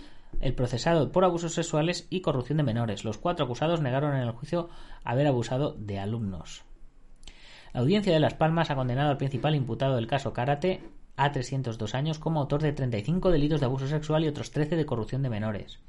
el 0.41 0.55
procesado 0.55 1.11
por 1.11 1.25
abusos 1.25 1.55
sexuales 1.55 2.07
y 2.11 2.21
corrupción 2.21 2.59
de 2.59 2.65
menores. 2.65 3.05
Los 3.05 3.19
cuatro 3.19 3.45
acusados 3.45 3.81
negaron 3.81 4.15
en 4.15 4.23
el 4.23 4.33
juicio 4.33 4.69
haber 5.05 5.27
abusado 5.27 5.73
de 5.73 5.99
alumnos. 5.99 6.65
La 7.73 7.81
audiencia 7.81 8.13
de 8.13 8.21
Las 8.21 8.35
Palmas 8.35 8.71
ha 8.71 8.77
condenado 8.77 9.11
al 9.11 9.19
principal 9.19 9.55
imputado 9.55 9.97
del 9.97 10.07
caso 10.07 10.33
Karate 10.33 10.81
a 11.17 11.33
302 11.33 11.95
años 11.95 12.19
como 12.19 12.41
autor 12.41 12.63
de 12.63 12.73
35 12.73 13.31
delitos 13.31 13.61
de 13.61 13.67
abuso 13.67 13.87
sexual 13.89 14.25
y 14.25 14.29
otros 14.29 14.51
13 14.53 14.77
de 14.77 14.87
corrupción 14.87 15.23
de 15.23 15.31
menores. 15.31 15.81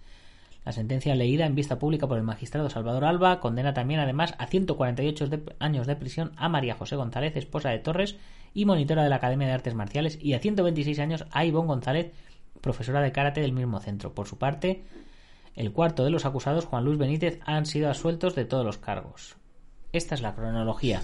La 0.65 0.73
sentencia 0.73 1.15
leída 1.15 1.45
en 1.45 1.55
vista 1.55 1.79
pública 1.79 2.07
por 2.07 2.17
el 2.17 2.23
magistrado 2.23 2.69
Salvador 2.69 3.05
Alba 3.05 3.39
condena 3.39 3.73
también 3.73 4.01
además 4.01 4.35
a 4.37 4.47
148 4.47 5.29
años 5.59 5.87
de 5.87 5.95
prisión 5.95 6.33
a 6.35 6.49
María 6.49 6.75
José 6.75 6.95
González, 6.95 7.35
esposa 7.37 7.69
de 7.69 7.79
Torres 7.79 8.17
y 8.53 8.65
monitora 8.65 9.03
de 9.03 9.09
la 9.09 9.15
Academia 9.15 9.47
de 9.47 9.53
Artes 9.53 9.73
Marciales, 9.73 10.19
y 10.21 10.33
a 10.33 10.39
126 10.39 10.99
años 10.99 11.25
a 11.31 11.45
Ivonne 11.45 11.67
González, 11.67 12.11
profesora 12.61 13.01
de 13.01 13.11
karate 13.11 13.41
del 13.41 13.53
mismo 13.53 13.79
centro. 13.79 14.13
Por 14.13 14.27
su 14.27 14.37
parte, 14.37 14.83
el 15.55 15.71
cuarto 15.71 16.03
de 16.03 16.09
los 16.09 16.25
acusados, 16.25 16.65
Juan 16.65 16.83
Luis 16.83 16.97
Benítez, 16.97 17.39
han 17.45 17.65
sido 17.65 17.87
absueltos 17.87 18.35
de 18.35 18.45
todos 18.45 18.65
los 18.65 18.77
cargos. 18.77 19.37
Esta 19.91 20.15
es 20.15 20.21
la 20.21 20.35
cronología. 20.35 21.01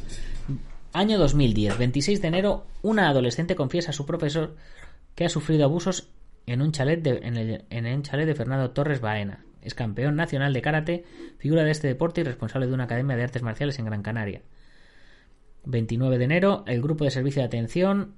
Año 0.94 1.18
2010, 1.18 1.78
26 1.78 2.22
de 2.22 2.28
enero, 2.28 2.68
una 2.84 3.10
adolescente 3.10 3.56
confiesa 3.56 3.90
a 3.90 3.94
su 3.94 4.06
profesor 4.06 4.56
que 5.16 5.26
ha 5.26 5.30
sufrido 5.30 5.66
abusos 5.66 6.10
en 6.46 6.62
un 6.62 6.72
chalet 6.72 7.02
de, 7.02 8.36
Fernando 8.36 8.72
Torres 8.72 9.02
Baena. 9.02 9.44
Es 9.62 9.74
campeón 9.74 10.16
nacional 10.16 10.54
de 10.54 10.62
karate, 10.62 11.04
figura 11.40 11.64
de 11.64 11.72
este 11.72 11.88
deporte 11.88 12.22
y 12.22 12.24
responsable 12.24 12.68
de 12.68 12.74
una 12.74 12.84
academia 12.84 13.16
de 13.16 13.24
artes 13.24 13.42
marciales 13.42 13.80
en 13.80 13.86
Gran 13.86 14.04
Canaria. 14.04 14.44
29 15.66 16.20
de 16.20 16.24
enero, 16.24 16.64
el 16.68 16.82
grupo 16.82 17.06
de 17.06 17.12
servicio 17.12 17.42
de 17.42 17.48
atención 17.48 18.14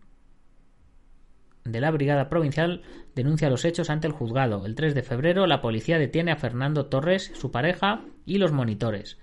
de 1.64 1.80
la 1.80 1.92
Brigada 1.92 2.28
Provincial 2.28 2.82
denuncia 3.16 3.50
los 3.50 3.64
hechos 3.64 3.90
ante 3.90 4.08
el 4.08 4.14
juzgado. 4.14 4.66
El 4.66 4.76
3 4.76 4.94
de 4.94 5.04
febrero, 5.04 5.48
la 5.48 5.62
policía 5.62 5.98
detiene 5.98 6.32
a 6.32 6.36
Fernando 6.36 6.88
Torres, 6.88 7.32
su 7.36 7.52
pareja 7.52 8.04
y 8.26 8.38
los 8.38 8.52
monitores 8.52 9.18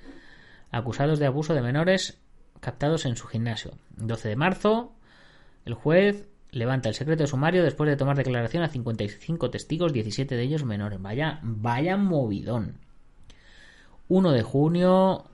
acusados 0.76 1.18
de 1.18 1.26
abuso 1.26 1.54
de 1.54 1.62
menores 1.62 2.18
captados 2.60 3.06
en 3.06 3.16
su 3.16 3.26
gimnasio. 3.26 3.72
12 3.96 4.28
de 4.28 4.36
marzo, 4.36 4.92
el 5.64 5.74
juez 5.74 6.28
levanta 6.50 6.88
el 6.88 6.94
secreto 6.94 7.22
de 7.22 7.28
sumario 7.28 7.62
después 7.62 7.88
de 7.88 7.96
tomar 7.96 8.16
declaración 8.16 8.62
a 8.62 8.68
55 8.68 9.50
testigos, 9.50 9.92
17 9.92 10.34
de 10.34 10.42
ellos 10.42 10.64
menores. 10.64 11.00
Vaya, 11.00 11.40
vaya 11.42 11.96
movidón. 11.96 12.78
1 14.08 14.32
de 14.32 14.42
junio 14.42 15.24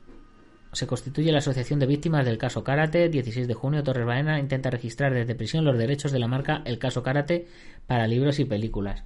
se 0.73 0.87
constituye 0.87 1.33
la 1.33 1.39
Asociación 1.39 1.81
de 1.81 1.87
Víctimas 1.87 2.25
del 2.25 2.39
caso 2.39 2.63
Karate. 2.63 3.09
16 3.09 3.49
de 3.49 3.55
junio, 3.55 3.83
Torres 3.83 4.07
Baena 4.07 4.39
intenta 4.39 4.71
registrar 4.71 5.13
desde 5.15 5.35
prisión 5.35 5.65
los 5.65 5.79
derechos 5.79 6.13
de 6.13 6.19
la 6.19 6.29
marca 6.29 6.63
El 6.65 6.79
caso 6.79 7.03
Karate 7.03 7.49
para 7.87 8.07
libros 8.07 8.39
y 8.39 8.45
películas. 8.45 9.05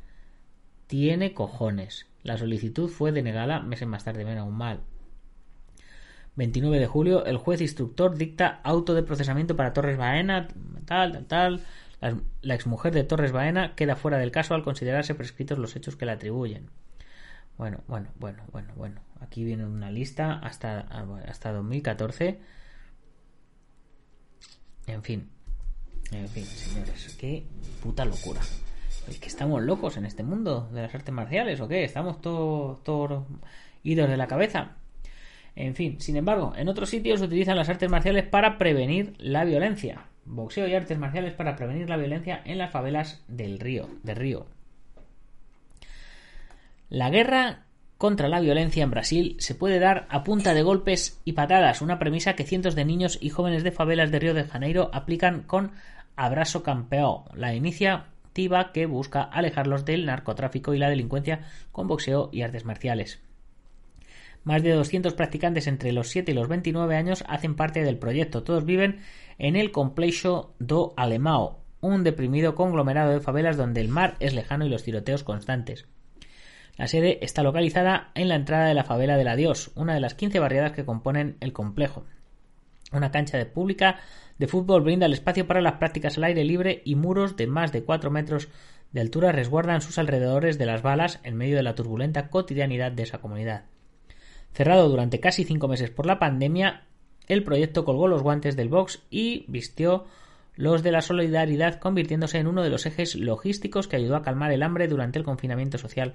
Tiene 0.87 1.33
cojones. 1.33 2.07
La 2.23 2.37
solicitud 2.37 2.89
fue 2.89 3.13
denegada 3.13 3.61
meses 3.61 3.89
más 3.89 4.05
tarde, 4.05 4.25
menos 4.25 4.51
mal. 4.51 4.81
29 6.37 6.79
de 6.79 6.87
julio, 6.87 7.25
el 7.25 7.37
juez 7.37 7.61
instructor 7.61 8.17
dicta 8.17 8.61
auto 8.65 8.95
de 8.95 9.03
procesamiento 9.03 9.57
para 9.57 9.73
Torres 9.73 9.97
Baena, 9.97 10.49
tal, 10.85 11.13
tal, 11.13 11.27
tal. 11.27 11.61
La, 12.01 12.17
la, 12.43 12.55
exmujer 12.55 12.93
de 12.93 13.05
Torres 13.05 13.33
Baena 13.33 13.75
queda 13.77 13.97
fuera 13.97 14.19
del 14.19 14.31
caso 14.31 14.55
al 14.55 14.63
considerarse 14.63 15.15
prescritos 15.15 15.59
los 15.59 15.77
hechos 15.77 15.97
que 15.97 16.07
le 16.07 16.13
atribuyen. 16.13 16.71
Bueno, 17.57 17.83
bueno, 17.87 18.11
bueno, 18.19 18.43
bueno, 18.53 18.73
bueno. 18.77 19.01
Aquí 19.21 19.45
viene 19.45 19.65
una 19.65 19.91
lista 19.91 20.35
hasta, 20.35 20.81
hasta 21.27 21.53
2014. 21.53 22.41
En 24.87 25.03
fin. 25.03 25.31
En 26.11 26.29
fin, 26.29 26.45
señores. 26.45 27.17
Qué 27.19 27.47
puta 27.83 28.05
locura. 28.05 28.41
¿Es 29.09 29.19
que 29.19 29.29
estamos 29.29 29.63
locos 29.63 29.97
en 29.97 30.07
este 30.07 30.23
mundo 30.23 30.69
de 30.73 30.83
las 30.83 30.95
artes 30.95 31.15
marciales 31.15 31.61
o 31.61 31.69
qué? 31.69 31.85
¿Estamos 31.85 32.21
todos 32.21 32.83
todo 32.83 33.27
idos 33.83 34.09
de 34.09 34.17
la 34.17 34.27
cabeza? 34.27 34.77
En 35.57 35.75
fin, 35.75 36.01
sin 36.01 36.17
embargo, 36.17 36.53
en 36.57 36.69
otros 36.69 36.91
sitios 36.91 37.21
se 37.21 37.27
utilizan 37.27 37.57
las 37.57 37.69
artes 37.69 37.91
marciales 37.91 38.25
para 38.25 38.59
prevenir 38.59 39.15
la 39.19 39.45
violencia. 39.45 40.07
Boxeo 40.25 40.67
y 40.67 40.75
artes 40.75 40.99
marciales 40.99 41.35
para 41.35 41.55
prevenir 41.55 41.89
la 41.89 41.97
violencia 41.97 42.41
en 42.45 42.59
las 42.59 42.73
favelas 42.73 43.23
del 43.29 43.61
río, 43.61 43.89
de 44.03 44.15
Río. 44.15 44.47
La 46.89 47.11
guerra 47.11 47.65
contra 47.99 48.29
la 48.29 48.41
violencia 48.41 48.83
en 48.83 48.91
Brasil 48.91 49.37
se 49.39 49.55
puede 49.55 49.79
dar 49.79 50.07
a 50.11 50.25
punta 50.25 50.55
de 50.55 50.63
golpes 50.63 51.21
y 51.25 51.33
patadas, 51.33 51.83
una 51.83 51.99
premisa 51.99 52.35
que 52.35 52.45
cientos 52.45 52.75
de 52.75 52.85
niños 52.85 53.19
y 53.21 53.31
jóvenes 53.31 53.63
de 53.63 53.73
favelas 53.73 54.11
de 54.11 54.19
Río 54.19 54.35
de 54.35 54.45
Janeiro 54.45 54.91
aplican 54.93 55.43
con 55.43 55.73
Abrazo 56.17 56.63
Campeão, 56.63 57.25
la 57.35 57.55
iniciativa 57.55 58.73
que 58.73 58.87
busca 58.87 59.23
alejarlos 59.23 59.85
del 59.85 60.07
narcotráfico 60.07 60.75
y 60.75 60.79
la 60.79 60.91
delincuencia 60.91 61.41
con 61.73 61.87
boxeo 61.87 62.31
y 62.33 62.43
artes 62.43 62.65
marciales. 62.65 63.21
Más 64.45 64.63
de 64.63 64.73
200 64.73 65.15
practicantes 65.15 65.67
entre 65.67 65.93
los 65.93 66.09
7 66.09 66.31
y 66.31 66.35
los 66.35 66.49
29 66.49 66.97
años 66.97 67.25
hacen 67.27 67.57
parte 67.57 67.83
del 67.83 67.99
proyecto. 67.99 68.43
Todos 68.43 68.67
viven 68.67 69.01
en 69.39 69.57
el 69.57 69.73
Complexo 69.73 70.55
do 70.59 70.93
Alemão, 70.97 71.57
un 71.81 72.05
deprimido 72.05 72.55
conglomerado 72.55 73.13
de 73.13 73.21
favelas 73.21 73.57
donde 73.57 73.81
el 73.81 73.89
mar 73.89 74.17
es 74.21 74.35
lejano 74.35 74.67
y 74.67 74.69
los 74.69 74.83
tiroteos 74.83 75.25
constantes. 75.25 75.87
La 76.77 76.89
sede 76.89 77.19
está 77.23 77.43
localizada 77.43 78.11
en 78.15 78.29
la 78.29 78.35
entrada 78.35 78.67
de 78.67 78.75
la 78.75 78.85
favela 78.85 79.17
del 79.17 79.29
Adiós, 79.29 79.71
una 79.77 79.95
de 79.95 80.01
las 80.01 80.15
15 80.15 80.39
barriadas 80.41 80.73
que 80.73 80.85
componen 80.85 81.37
el 81.41 81.53
complejo. 81.53 82.05
Una 82.93 83.11
cancha 83.11 83.39
de 83.39 83.47
pública 83.47 84.01
de 84.39 84.49
fútbol 84.49 84.83
brinda 84.83 85.07
el 85.07 85.13
espacio 85.15 85.47
para 85.47 85.63
las 85.63 85.75
prácticas 85.75 86.19
al 86.19 86.25
aire 86.25 86.45
libre 86.45 86.83
y 86.85 86.97
muros 86.97 87.37
de 87.37 87.47
más 87.47 87.73
de 87.73 87.83
4 87.83 88.11
metros 88.11 88.49
de 88.93 89.01
altura 89.01 89.33
resguardan 89.33 89.81
sus 89.81 89.99
alrededores 89.99 90.59
de 90.59 90.67
las 90.67 90.83
balas 90.83 91.21
en 91.23 91.37
medio 91.37 91.57
de 91.57 91.63
la 91.63 91.75
turbulenta 91.75 92.29
cotidianidad 92.29 92.93
de 92.93 93.05
esa 93.05 93.19
comunidad. 93.19 93.65
Cerrado 94.55 94.89
durante 94.89 95.19
casi 95.19 95.45
cinco 95.45 95.67
meses 95.67 95.91
por 95.91 96.07
la 96.07 96.21
pandemia, 96.21 96.85
el 97.27 97.43
proyecto 97.43 97.85
colgó 97.85 98.07
los 98.07 98.23
guantes 98.23 98.55
del 98.55 98.69
box 98.69 99.03
y 99.11 99.45
vistió 99.49 100.07
los 100.55 100.85
de 100.85 100.93
la 100.93 101.03
solidaridad, 101.03 101.81
convirtiéndose 101.81 102.39
en 102.39 102.47
uno 102.47 102.63
de 102.63 102.71
los 102.71 102.87
ejes 102.87 103.17
logísticos 103.17 103.89
que 103.89 103.97
ayudó 103.97 104.15
a 104.15 104.23
calmar 104.23 104.53
el 104.53 104.63
hambre 104.63 104.87
durante 104.87 105.19
el 105.19 105.25
confinamiento 105.25 105.77
social. 105.77 106.15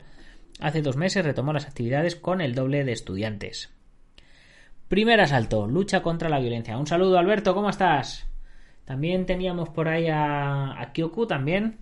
Hace 0.62 0.82
dos 0.82 0.95
meses 0.95 1.25
retomó 1.25 1.52
las 1.52 1.65
actividades 1.65 2.15
con 2.15 2.39
el 2.39 2.56
doble 2.56 2.86
de 2.86 2.93
estudiantes. 2.93 3.73
Primer 4.88 5.19
asalto, 5.19 5.67
lucha 5.67 6.02
contra 6.02 6.30
la 6.30 6.39
violencia. 6.39 6.78
Un 6.78 6.88
saludo, 6.88 7.19
Alberto, 7.19 7.54
¿cómo 7.54 7.69
estás? 7.69 8.25
También 8.86 9.25
teníamos 9.25 9.67
por 9.69 9.89
ahí 9.89 10.08
a, 10.08 10.80
a 10.80 10.93
Kyoku 10.93 11.28
también. 11.28 11.80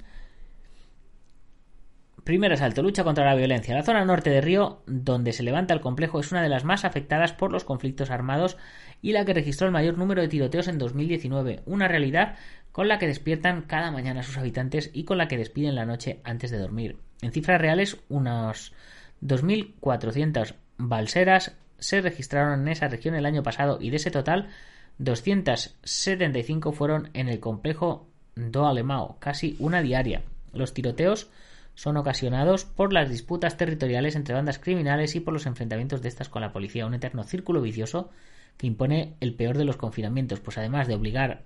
Primer 2.28 2.52
asalto, 2.52 2.84
lucha 2.84 3.06
contra 3.06 3.24
la 3.24 3.36
violencia. 3.36 3.74
La 3.74 3.84
zona 3.84 4.04
norte 4.04 4.30
de 4.30 4.42
Río, 4.42 4.82
donde 4.86 5.32
se 5.32 5.44
levanta 5.44 5.74
el 5.74 5.80
complejo, 5.80 6.20
es 6.20 6.30
una 6.34 6.44
de 6.44 6.50
las 6.50 6.66
más 6.66 6.84
afectadas 6.84 7.32
por 7.32 7.54
los 7.54 7.64
conflictos 7.64 8.12
armados 8.12 8.58
y 9.02 9.14
la 9.14 9.24
que 9.24 9.34
registró 9.34 9.66
el 9.66 9.72
mayor 9.72 9.98
número 9.98 10.22
de 10.22 10.28
tiroteos 10.28 10.68
en 10.68 10.78
2019, 10.78 11.62
una 11.66 11.88
realidad 11.88 12.36
con 12.74 12.90
la 12.90 13.00
que 13.00 13.08
despiertan 13.08 13.62
cada 13.62 13.92
mañana 13.92 14.24
sus 14.24 14.38
habitantes 14.38 14.90
y 14.92 15.06
con 15.06 15.18
la 15.18 15.30
que 15.30 15.38
despiden 15.38 15.76
la 15.76 15.86
noche 15.86 16.20
antes 16.26 16.52
de 16.52 16.58
dormir. 16.58 16.98
En 17.22 17.32
cifras 17.32 17.62
reales, 17.62 17.96
unos 18.10 18.74
2.400 19.22 20.56
balseras 20.78 21.56
se 21.80 22.02
registraron 22.02 22.60
en 22.60 22.68
esa 22.68 22.90
región 22.90 23.16
el 23.16 23.26
año 23.26 23.42
pasado 23.42 23.78
y 23.80 23.90
de 23.90 23.96
ese 23.96 24.12
total 24.12 24.50
275 24.98 26.74
fueron 26.74 27.10
en 27.14 27.30
el 27.30 27.40
complejo 27.40 28.06
Do 28.36 28.68
Alemao, 28.68 29.16
casi 29.20 29.56
una 29.60 29.82
diaria. 29.82 30.24
Los 30.52 30.74
tiroteos 30.74 31.30
son 31.78 31.96
ocasionados 31.96 32.66
por 32.66 32.92
las 32.92 33.08
disputas 33.08 33.56
territoriales 33.56 34.16
entre 34.16 34.34
bandas 34.34 34.58
criminales 34.58 35.16
y 35.16 35.20
por 35.20 35.32
los 35.32 35.46
enfrentamientos 35.46 36.02
de 36.02 36.10
estas 36.10 36.28
con 36.28 36.42
la 36.42 36.52
policía, 36.52 36.88
un 36.88 36.96
eterno 36.96 37.24
círculo 37.24 37.62
vicioso 37.62 38.10
que 38.58 38.66
impone 38.66 39.14
el 39.20 39.36
peor 39.36 39.60
de 39.60 39.64
los 39.64 39.78
confinamientos, 39.78 40.40
pues 40.40 40.58
además 40.58 40.88
de 40.88 40.96
obligar 40.96 41.44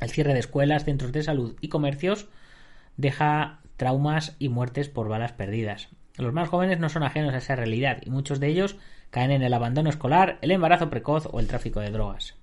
al 0.00 0.08
cierre 0.08 0.34
de 0.34 0.38
escuelas, 0.38 0.84
centros 0.84 1.10
de 1.10 1.24
salud 1.24 1.56
y 1.60 1.68
comercios, 1.68 2.28
deja 2.96 3.58
traumas 3.76 4.36
y 4.38 4.50
muertes 4.50 4.88
por 4.88 5.08
balas 5.08 5.32
perdidas. 5.32 5.88
Los 6.16 6.32
más 6.32 6.48
jóvenes 6.48 6.78
no 6.78 6.88
son 6.88 7.02
ajenos 7.02 7.34
a 7.34 7.38
esa 7.38 7.56
realidad 7.56 7.98
y 8.06 8.10
muchos 8.10 8.38
de 8.38 8.46
ellos 8.46 8.76
caen 9.10 9.32
en 9.32 9.42
el 9.42 9.52
abandono 9.52 9.90
escolar, 9.90 10.38
el 10.42 10.52
embarazo 10.52 10.90
precoz 10.90 11.26
o 11.28 11.40
el 11.40 11.48
tráfico 11.48 11.80
de 11.80 11.90
drogas. 11.90 12.36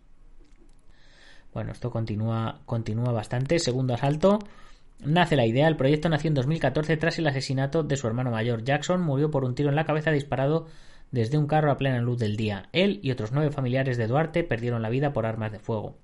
Bueno, 1.53 1.71
esto 1.71 1.89
continúa, 1.89 2.59
continúa 2.65 3.13
bastante. 3.13 3.59
Segundo 3.59 3.93
asalto. 3.93 4.39
Nace 5.03 5.35
la 5.35 5.45
idea. 5.45 5.67
El 5.67 5.77
proyecto 5.77 6.09
nació 6.09 6.29
en 6.29 6.33
2014 6.33 6.97
tras 6.97 7.19
el 7.19 7.27
asesinato 7.27 7.83
de 7.83 7.97
su 7.97 8.07
hermano 8.07 8.31
mayor. 8.31 8.63
Jackson 8.63 9.01
murió 9.01 9.29
por 9.29 9.43
un 9.43 9.55
tiro 9.55 9.69
en 9.69 9.75
la 9.75 9.85
cabeza 9.85 10.11
disparado 10.11 10.67
desde 11.11 11.37
un 11.37 11.47
carro 11.47 11.71
a 11.71 11.77
plena 11.77 12.01
luz 12.01 12.17
del 12.17 12.35
día. 12.35 12.69
Él 12.73 12.99
y 13.03 13.11
otros 13.11 13.31
nueve 13.31 13.51
familiares 13.51 13.97
de 13.97 14.07
Duarte 14.07 14.43
perdieron 14.43 14.81
la 14.81 14.89
vida 14.89 15.13
por 15.13 15.25
armas 15.25 15.51
de 15.51 15.59
fuego. 15.59 15.97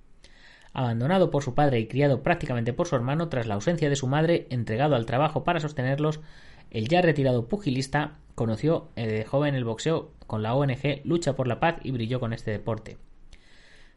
Abandonado 0.74 1.30
por 1.30 1.44
su 1.44 1.54
padre 1.54 1.80
y 1.80 1.88
criado 1.88 2.24
prácticamente 2.24 2.74
por 2.74 2.88
su 2.88 2.96
hermano 2.96 3.30
tras 3.30 3.48
la 3.48 3.56
ausencia 3.56 3.90
de 3.90 3.96
su 3.96 4.08
madre, 4.08 4.48
entregado 4.50 4.96
al 4.96 5.06
trabajo 5.06 5.44
para 5.44 5.60
sostenerlos, 5.60 6.22
el 6.72 6.88
ya 6.88 7.02
retirado 7.02 7.48
pugilista 7.48 8.18
conoció 8.34 8.90
eh, 8.96 9.08
de 9.08 9.26
joven 9.26 9.54
el 9.54 9.66
boxeo 9.66 10.12
con 10.26 10.42
la 10.42 10.56
ONG 10.56 11.02
Lucha 11.04 11.36
por 11.36 11.48
la 11.48 11.60
Paz 11.60 11.76
y 11.84 11.92
brilló 11.92 12.20
con 12.20 12.34
este 12.34 12.52
deporte. 12.52 12.98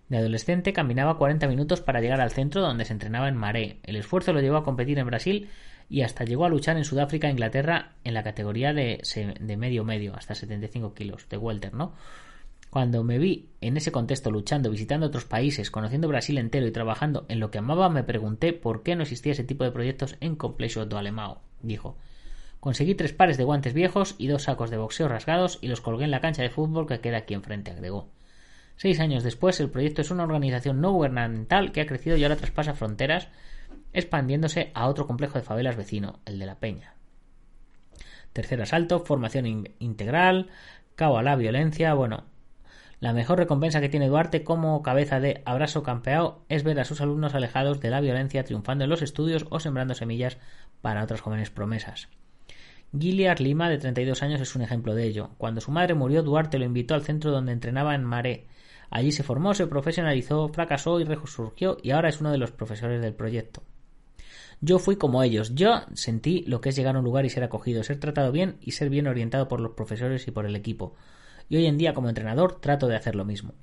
De 0.09 0.19
adolescente 0.19 0.73
caminaba 0.73 1.19
40 1.19 1.49
minutos 1.49 1.81
para 1.81 2.01
llegar 2.01 2.21
al 2.21 2.31
centro 2.31 2.61
donde 2.61 2.85
se 2.85 2.93
entrenaba 2.93 3.29
en 3.29 3.37
Maré. 3.37 3.81
El 3.83 3.97
esfuerzo 3.97 4.33
lo 4.33 4.41
llevó 4.41 4.57
a 4.57 4.65
competir 4.65 4.99
en 4.99 5.07
Brasil 5.07 5.49
y 5.89 6.03
hasta 6.03 6.25
llegó 6.25 6.45
a 6.45 6.49
luchar 6.49 6.77
en 6.77 6.85
Sudáfrica 6.85 7.29
e 7.29 7.33
Inglaterra 7.33 7.93
en 8.05 8.15
la 8.15 8.23
categoría 8.23 8.73
de, 8.73 9.01
de 9.41 9.57
medio 9.57 9.85
medio, 9.85 10.15
hasta 10.15 10.35
75 10.35 10.95
kilos, 10.95 11.29
de 11.29 11.39
welter, 11.39 11.75
¿no? 11.75 11.93
Cuando 12.71 13.05
me 13.05 13.19
vi 13.19 13.49
en 13.61 13.77
ese 13.77 13.93
contexto 13.93 14.31
luchando, 14.31 14.71
visitando 14.71 15.07
otros 15.07 15.25
países, 15.25 15.71
conociendo 15.71 16.09
Brasil 16.09 16.37
entero 16.39 16.67
y 16.67 16.73
trabajando 16.73 17.25
en 17.29 17.41
lo 17.41 17.51
que 17.51 17.59
amaba, 17.59 17.89
me 17.89 18.05
pregunté 18.05 18.53
por 18.53 18.83
qué 18.83 18.97
no 18.97 19.03
existía 19.03 19.33
ese 19.33 19.45
tipo 19.45 19.65
de 19.65 19.73
proyectos 19.73 20.17
en 20.21 20.37
Complexo 20.37 20.85
do 20.87 20.99
Alemão, 20.99 21.39
dijo. 21.63 21.97
Conseguí 22.61 22.95
tres 22.95 23.13
pares 23.13 23.39
de 23.39 23.45
guantes 23.45 23.75
viejos 23.75 24.15
y 24.19 24.27
dos 24.27 24.43
sacos 24.43 24.71
de 24.71 24.77
boxeo 24.77 25.09
rasgados 25.09 25.59
y 25.63 25.69
los 25.69 25.81
colgué 25.81 26.05
en 26.05 26.11
la 26.11 26.21
cancha 26.21 26.43
de 26.43 26.51
fútbol 26.51 26.87
que 26.87 27.01
queda 27.01 27.19
aquí 27.19 27.35
enfrente, 27.35 27.71
agregó. 27.71 28.09
Seis 28.77 29.01
años 29.01 29.23
después, 29.23 29.59
el 29.61 29.71
proyecto 29.71 30.03
es 30.03 30.11
una 30.11 30.25
organización 30.25 30.81
no 30.81 30.93
gubernamental 30.93 31.73
que 31.73 31.81
ha 31.81 31.87
crecido 31.87 32.17
y 32.17 32.23
ahora 32.23 32.37
traspasa 32.37 32.75
fronteras, 32.75 33.29
expandiéndose 33.93 34.71
a 34.75 34.87
otro 34.87 35.07
complejo 35.07 35.39
de 35.39 35.45
favelas 35.45 35.77
vecino, 35.77 36.21
el 36.27 36.39
de 36.39 36.47
La 36.47 36.59
Peña. 36.59 36.95
Tercer 38.33 38.61
asalto, 38.61 39.01
formación 39.01 39.69
integral, 39.79 40.51
cabo 40.95 41.17
a 41.17 41.23
la 41.23 41.37
violencia. 41.37 41.95
Bueno, 41.95 42.25
la 43.01 43.13
mejor 43.13 43.39
recompensa 43.39 43.81
que 43.81 43.89
tiene 43.89 44.09
Duarte 44.09 44.45
como 44.45 44.83
cabeza 44.83 45.21
de 45.21 45.43
Abrazo 45.45 45.83
Campeao 45.83 46.45
es 46.49 46.63
ver 46.63 46.81
a 46.81 46.85
sus 46.85 47.01
alumnos 47.01 47.35
alejados 47.35 47.81
de 47.81 47.91
la 47.91 48.01
violencia, 48.01 48.45
triunfando 48.45 48.85
en 48.85 48.91
los 48.91 49.03
estudios 49.03 49.47
o 49.51 49.61
sembrando 49.61 49.95
semillas 49.95 50.39
para 50.81 51.03
otras 51.03 51.21
jóvenes 51.21 51.51
promesas. 51.51 52.09
Giliar 52.99 53.41
Lima, 53.41 53.69
de 53.69 53.79
32 53.79 54.23
años, 54.23 54.41
es 54.41 54.55
un 54.57 54.63
ejemplo 54.63 54.95
de 54.95 55.05
ello. 55.05 55.31
Cuando 55.37 55.61
su 55.61 55.71
madre 55.71 55.95
murió, 55.95 56.23
Duarte 56.23 56.59
lo 56.59 56.65
invitó 56.65 56.95
al 56.95 57.03
centro 57.03 57.31
donde 57.31 57.53
entrenaba 57.53 57.95
en 57.95 58.05
Maré. 58.05 58.47
Allí 58.91 59.13
se 59.13 59.23
formó, 59.23 59.55
se 59.55 59.67
profesionalizó, 59.67 60.49
fracasó 60.49 61.01
y 61.01 61.05
resurgió 61.05 61.79
y 61.83 61.91
ahora 61.91 62.09
es 62.09 62.21
uno 62.21 62.33
de 62.33 62.39
los 62.39 62.53
profesores 62.53 63.01
del 63.03 63.15
proyecto. 63.15 63.63
Yo 64.61 64.79
fui 64.79 64.97
como 64.97 65.23
ellos. 65.23 65.55
Yo 65.55 65.83
sentí 65.95 66.43
lo 66.47 66.61
que 66.61 66.71
es 66.71 66.77
llegar 66.77 66.97
a 66.97 67.01
un 67.01 67.05
lugar 67.05 67.27
y 67.27 67.31
ser 67.31 67.45
acogido, 67.45 67.83
ser 67.83 68.01
tratado 68.01 68.33
bien 68.33 68.57
y 68.61 68.73
ser 68.73 68.89
bien 68.89 69.07
orientado 69.07 69.49
por 69.49 69.61
los 69.61 69.73
profesores 69.73 70.27
y 70.29 70.31
por 70.31 70.47
el 70.47 70.57
equipo. 70.57 70.95
Y 71.49 71.57
hoy 71.57 71.67
en 71.67 71.77
día 71.77 71.95
como 71.95 72.09
entrenador 72.09 72.61
trato 72.61 72.89
de 72.89 72.97
hacer 72.97 73.15
lo 73.15 73.25
mismo. 73.25 73.55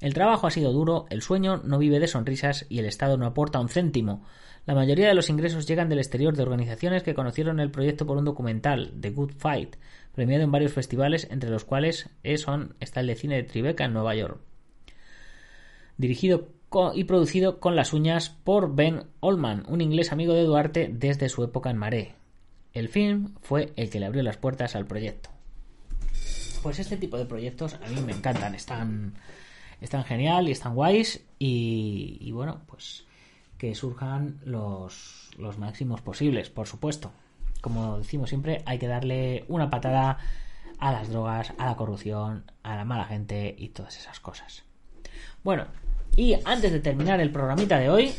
El 0.00 0.14
trabajo 0.14 0.46
ha 0.46 0.50
sido 0.50 0.72
duro, 0.72 1.06
el 1.10 1.22
sueño 1.22 1.56
no 1.64 1.78
vive 1.78 1.98
de 1.98 2.06
sonrisas 2.06 2.66
y 2.68 2.78
el 2.78 2.84
Estado 2.84 3.16
no 3.16 3.26
aporta 3.26 3.58
un 3.58 3.68
céntimo. 3.68 4.22
La 4.64 4.74
mayoría 4.74 5.08
de 5.08 5.14
los 5.14 5.30
ingresos 5.30 5.66
llegan 5.66 5.88
del 5.88 5.98
exterior 5.98 6.36
de 6.36 6.42
organizaciones 6.42 7.02
que 7.02 7.14
conocieron 7.14 7.58
el 7.58 7.70
proyecto 7.70 8.06
por 8.06 8.16
un 8.16 8.24
documental, 8.24 8.92
The 9.00 9.10
Good 9.10 9.32
Fight, 9.38 9.76
premiado 10.14 10.44
en 10.44 10.52
varios 10.52 10.72
festivales, 10.72 11.26
entre 11.30 11.50
los 11.50 11.64
cuales 11.64 12.10
son, 12.36 12.76
está 12.78 13.00
el 13.00 13.08
de 13.08 13.16
cine 13.16 13.36
de 13.36 13.44
Tribeca 13.44 13.86
en 13.86 13.94
Nueva 13.94 14.14
York. 14.14 14.40
Dirigido 15.98 16.48
y 16.94 17.04
producido 17.04 17.60
con 17.60 17.76
las 17.76 17.92
uñas 17.92 18.30
por 18.30 18.74
Ben 18.74 19.04
Olman, 19.20 19.64
un 19.68 19.80
inglés 19.80 20.12
amigo 20.12 20.34
de 20.34 20.44
Duarte 20.44 20.90
desde 20.92 21.28
su 21.28 21.42
época 21.42 21.70
en 21.70 21.78
Maré. 21.78 22.14
El 22.72 22.88
film 22.88 23.34
fue 23.40 23.72
el 23.76 23.90
que 23.90 23.98
le 23.98 24.06
abrió 24.06 24.22
las 24.22 24.36
puertas 24.36 24.76
al 24.76 24.86
proyecto. 24.86 25.30
Pues 26.62 26.78
este 26.78 26.96
tipo 26.96 27.16
de 27.16 27.24
proyectos 27.24 27.74
a 27.74 27.88
mí 27.88 28.00
me 28.02 28.12
encantan, 28.12 28.54
están, 28.54 29.14
están 29.80 30.04
genial 30.04 30.48
y 30.48 30.52
están 30.52 30.74
guays 30.74 31.24
y, 31.38 32.30
bueno, 32.32 32.60
pues 32.66 33.04
que 33.56 33.74
surjan 33.74 34.40
los 34.44 35.30
máximos 35.58 36.00
posibles, 36.02 36.50
por 36.50 36.66
supuesto. 36.66 37.12
Como 37.60 37.98
decimos 37.98 38.28
siempre, 38.28 38.62
hay 38.66 38.78
que 38.78 38.86
darle 38.86 39.44
una 39.48 39.70
patada 39.70 40.18
a 40.78 40.92
las 40.92 41.08
drogas, 41.08 41.54
a 41.58 41.66
la 41.66 41.76
corrupción, 41.76 42.44
a 42.62 42.76
la 42.76 42.84
mala 42.84 43.06
gente 43.06 43.54
y 43.58 43.70
todas 43.70 43.96
esas 43.96 44.20
cosas. 44.20 44.64
Bueno, 45.42 45.66
y 46.18 46.36
antes 46.44 46.72
de 46.72 46.80
terminar 46.80 47.20
el 47.20 47.30
programita 47.30 47.78
de 47.78 47.90
hoy, 47.90 48.12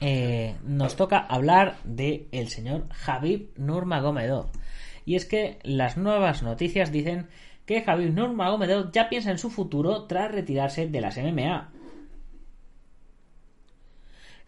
eh, 0.00 0.54
nos 0.64 0.96
toca 0.96 1.16
hablar 1.16 1.78
del 1.82 2.28
el 2.30 2.48
señor 2.48 2.88
Javib 2.90 3.52
Nurmagomedov. 3.56 4.50
Y 5.06 5.14
es 5.14 5.24
que 5.24 5.58
las 5.62 5.96
nuevas 5.96 6.42
noticias 6.42 6.92
dicen 6.92 7.28
que 7.64 7.80
Javib 7.80 8.12
Nurmagomedov 8.12 8.92
ya 8.92 9.08
piensa 9.08 9.30
en 9.30 9.38
su 9.38 9.48
futuro 9.48 10.04
tras 10.04 10.30
retirarse 10.30 10.86
de 10.86 11.00
las 11.00 11.16
MMA. 11.16 11.72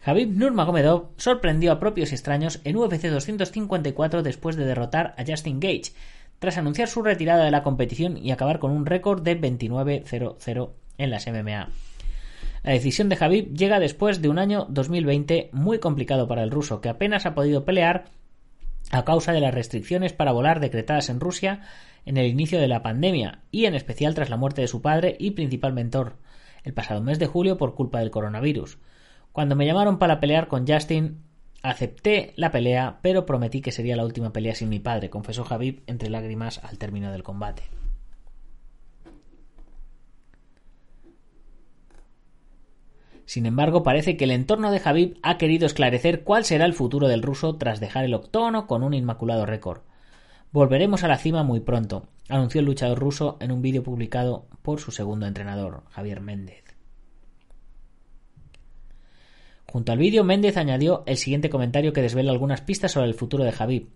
Javib 0.01 0.29
Nurmagomedov 0.37 1.13
sorprendió 1.17 1.71
a 1.71 1.79
propios 1.79 2.11
extraños 2.11 2.61
en 2.65 2.77
UFC 2.77 3.07
254 3.07 4.21
después 4.21 4.55
de 4.55 4.65
derrotar 4.65 5.15
a 5.17 5.25
Justin 5.25 5.59
Gage, 5.59 5.91
tras 6.37 6.59
anunciar 6.59 6.87
su 6.87 7.01
retirada 7.01 7.45
de 7.45 7.51
la 7.51 7.63
competición 7.63 8.15
y 8.15 8.29
acabar 8.29 8.59
con 8.59 8.69
un 8.69 8.85
récord 8.85 9.23
de 9.23 9.41
29-0-0 9.41 10.69
en 10.99 11.09
las 11.09 11.25
MMA. 11.25 11.69
La 12.63 12.73
decisión 12.73 13.09
de 13.09 13.15
Javib 13.15 13.53
llega 13.53 13.79
después 13.79 14.21
de 14.21 14.29
un 14.29 14.39
año 14.39 14.65
2020 14.69 15.49
muy 15.53 15.79
complicado 15.79 16.27
para 16.27 16.43
el 16.43 16.51
ruso, 16.51 16.81
que 16.81 16.89
apenas 16.89 17.25
ha 17.25 17.35
podido 17.35 17.65
pelear 17.65 18.05
a 18.91 19.05
causa 19.05 19.33
de 19.33 19.41
las 19.41 19.53
restricciones 19.53 20.13
para 20.13 20.31
volar 20.31 20.59
decretadas 20.59 21.09
en 21.09 21.19
Rusia 21.19 21.61
en 22.05 22.17
el 22.17 22.27
inicio 22.27 22.59
de 22.59 22.67
la 22.67 22.81
pandemia 22.81 23.41
y 23.51 23.65
en 23.65 23.75
especial 23.75 24.15
tras 24.15 24.29
la 24.29 24.37
muerte 24.37 24.61
de 24.61 24.67
su 24.67 24.81
padre 24.81 25.15
y 25.19 25.31
principal 25.31 25.73
mentor 25.73 26.15
el 26.67 26.73
pasado 26.73 27.01
mes 27.01 27.17
de 27.17 27.27
julio 27.27 27.57
por 27.57 27.75
culpa 27.75 27.99
del 27.99 28.11
coronavirus. 28.11 28.77
Cuando 29.31 29.55
me 29.55 29.65
llamaron 29.65 29.99
para 29.99 30.19
pelear 30.19 30.47
con 30.49 30.67
Justin, 30.67 31.23
acepté 31.63 32.33
la 32.35 32.51
pelea, 32.51 32.99
pero 33.01 33.25
prometí 33.25 33.61
que 33.61 33.71
sería 33.71 33.95
la 33.95 34.03
última 34.03 34.33
pelea 34.33 34.53
sin 34.53 34.67
mi 34.67 34.79
padre, 34.79 35.09
confesó 35.09 35.45
Javib 35.45 35.83
entre 35.87 36.09
lágrimas 36.09 36.59
al 36.63 36.77
término 36.77 37.11
del 37.11 37.23
combate. 37.23 37.63
Sin 43.27 43.45
embargo, 43.45 43.83
parece 43.83 44.15
que 44.15 44.23
el 44.23 44.31
entorno 44.31 44.71
de 44.71 44.79
Javib 44.79 45.19
ha 45.21 45.37
querido 45.37 45.65
esclarecer 45.65 46.23
cuál 46.23 46.45
será 46.45 46.63
el 46.63 46.73
futuro 46.73 47.09
del 47.09 47.21
ruso 47.21 47.57
tras 47.57 47.81
dejar 47.81 48.05
el 48.05 48.13
octógono 48.13 48.67
con 48.67 48.83
un 48.83 48.93
inmaculado 48.93 49.45
récord. 49.45 49.81
Volveremos 50.53 51.03
a 51.03 51.09
la 51.09 51.17
cima 51.17 51.43
muy 51.43 51.59
pronto, 51.59 52.07
anunció 52.29 52.61
el 52.61 52.65
luchador 52.65 52.97
ruso 52.97 53.35
en 53.41 53.51
un 53.51 53.61
vídeo 53.61 53.83
publicado 53.83 54.47
por 54.61 54.79
su 54.79 54.91
segundo 54.91 55.25
entrenador, 55.25 55.83
Javier 55.89 56.21
Méndez. 56.21 56.63
Junto 59.65 59.91
al 59.91 59.97
vídeo, 59.97 60.23
Méndez 60.23 60.55
añadió 60.55 61.03
el 61.05 61.17
siguiente 61.17 61.49
comentario 61.49 61.91
que 61.91 62.01
desvela 62.01 62.31
algunas 62.31 62.61
pistas 62.61 62.93
sobre 62.93 63.07
el 63.07 63.13
futuro 63.13 63.43
de 63.43 63.51
Javib, 63.51 63.89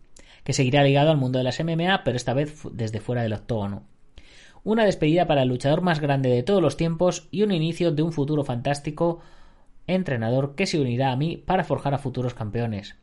que 0.44 0.52
seguirá 0.52 0.84
ligado 0.84 1.10
al 1.10 1.17
mundo 1.17 1.38
de 1.38 1.46
las 1.46 1.58
MMA, 1.63 2.04
pero 2.04 2.17
esta 2.17 2.34
vez 2.34 2.63
desde 2.74 3.00
fuera 3.00 3.24
del 3.24 3.32
octógono. 3.32 3.88
Una 4.63 4.86
despedida 4.86 5.28
para 5.28 5.43
el 5.43 5.50
luchador 5.50 5.82
más 5.82 6.00
grande 6.00 6.30
de 6.30 6.43
todos 6.43 6.62
los 6.62 6.78
tiempos 6.78 7.28
y 7.32 7.43
un 7.43 7.52
inicio 7.52 7.91
de 7.91 8.04
un 8.04 8.12
futuro 8.12 8.43
fantástico 8.43 9.19
entrenador 9.88 10.56
que 10.56 10.67
se 10.67 10.80
unirá 10.80 11.12
a 11.12 11.15
mí 11.15 11.38
para 11.38 11.63
forjar 11.63 11.93
a 11.93 11.97
futuros 11.97 12.34
campeones. 12.34 12.95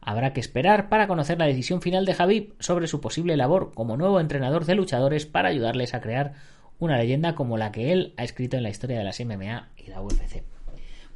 Habrá 0.00 0.32
que 0.32 0.40
esperar 0.40 0.88
para 0.88 1.06
conocer 1.06 1.38
la 1.38 1.46
decisión 1.46 1.80
final 1.80 2.04
de 2.04 2.14
Javib 2.14 2.54
sobre 2.60 2.86
su 2.86 3.00
posible 3.00 3.36
labor 3.36 3.72
como 3.74 3.96
nuevo 3.96 4.20
entrenador 4.20 4.66
de 4.66 4.74
luchadores 4.74 5.26
para 5.26 5.48
ayudarles 5.48 5.94
a 5.94 6.00
crear 6.00 6.34
una 6.78 6.98
leyenda 6.98 7.34
como 7.34 7.56
la 7.56 7.72
que 7.72 7.92
él 7.92 8.14
ha 8.16 8.24
escrito 8.24 8.56
en 8.56 8.62
la 8.62 8.70
historia 8.70 8.98
de 8.98 9.04
las 9.04 9.18
MMA 9.20 9.70
y 9.76 9.88
la 9.88 10.02
UFC. 10.02 10.42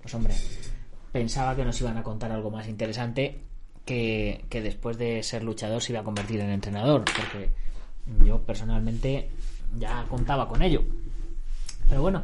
Pues 0.00 0.14
hombre, 0.14 0.34
pensaba 1.12 1.54
que 1.54 1.64
nos 1.64 1.80
iban 1.80 1.98
a 1.98 2.02
contar 2.02 2.32
algo 2.32 2.50
más 2.50 2.66
interesante 2.66 3.40
que, 3.84 4.44
que 4.48 4.62
después 4.62 4.96
de 4.96 5.22
ser 5.22 5.42
luchador 5.42 5.82
se 5.82 5.92
iba 5.92 6.00
a 6.00 6.04
convertir 6.04 6.40
en 6.40 6.50
entrenador, 6.50 7.04
porque 7.04 7.50
yo 8.24 8.40
personalmente 8.42 9.28
ya 9.76 10.04
contaba 10.08 10.48
con 10.48 10.62
ello. 10.62 10.82
Pero 11.88 12.02
bueno, 12.02 12.22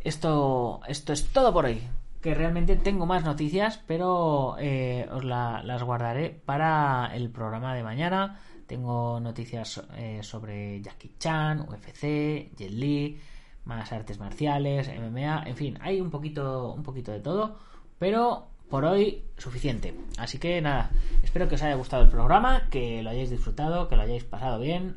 esto, 0.00 0.80
esto 0.88 1.12
es 1.12 1.26
todo 1.28 1.52
por 1.52 1.66
hoy. 1.66 1.82
Que 2.20 2.34
realmente 2.34 2.76
tengo 2.76 3.06
más 3.06 3.24
noticias, 3.24 3.80
pero 3.86 4.56
eh, 4.58 5.08
os 5.12 5.24
las 5.24 5.82
guardaré 5.82 6.30
para 6.30 7.10
el 7.14 7.30
programa 7.30 7.74
de 7.74 7.84
mañana. 7.84 8.40
Tengo 8.66 9.20
noticias 9.20 9.82
eh, 9.96 10.20
sobre 10.22 10.82
Jackie 10.82 11.14
Chan, 11.18 11.60
UFC, 11.60 12.54
Jet 12.56 12.70
Li, 12.70 13.18
más 13.64 13.92
artes 13.92 14.18
marciales, 14.18 14.88
MMA, 14.88 15.44
en 15.46 15.56
fin, 15.56 15.78
hay 15.80 16.00
un 16.00 16.10
poquito, 16.10 16.72
un 16.72 16.82
poquito 16.82 17.12
de 17.12 17.20
todo, 17.20 17.56
pero 17.98 18.48
por 18.68 18.84
hoy 18.84 19.24
suficiente. 19.38 19.94
Así 20.18 20.38
que 20.38 20.60
nada, 20.60 20.90
espero 21.22 21.48
que 21.48 21.54
os 21.54 21.62
haya 21.62 21.76
gustado 21.76 22.02
el 22.02 22.10
programa, 22.10 22.68
que 22.70 23.02
lo 23.02 23.10
hayáis 23.10 23.30
disfrutado, 23.30 23.88
que 23.88 23.96
lo 23.96 24.02
hayáis 24.02 24.24
pasado 24.24 24.58
bien 24.58 24.96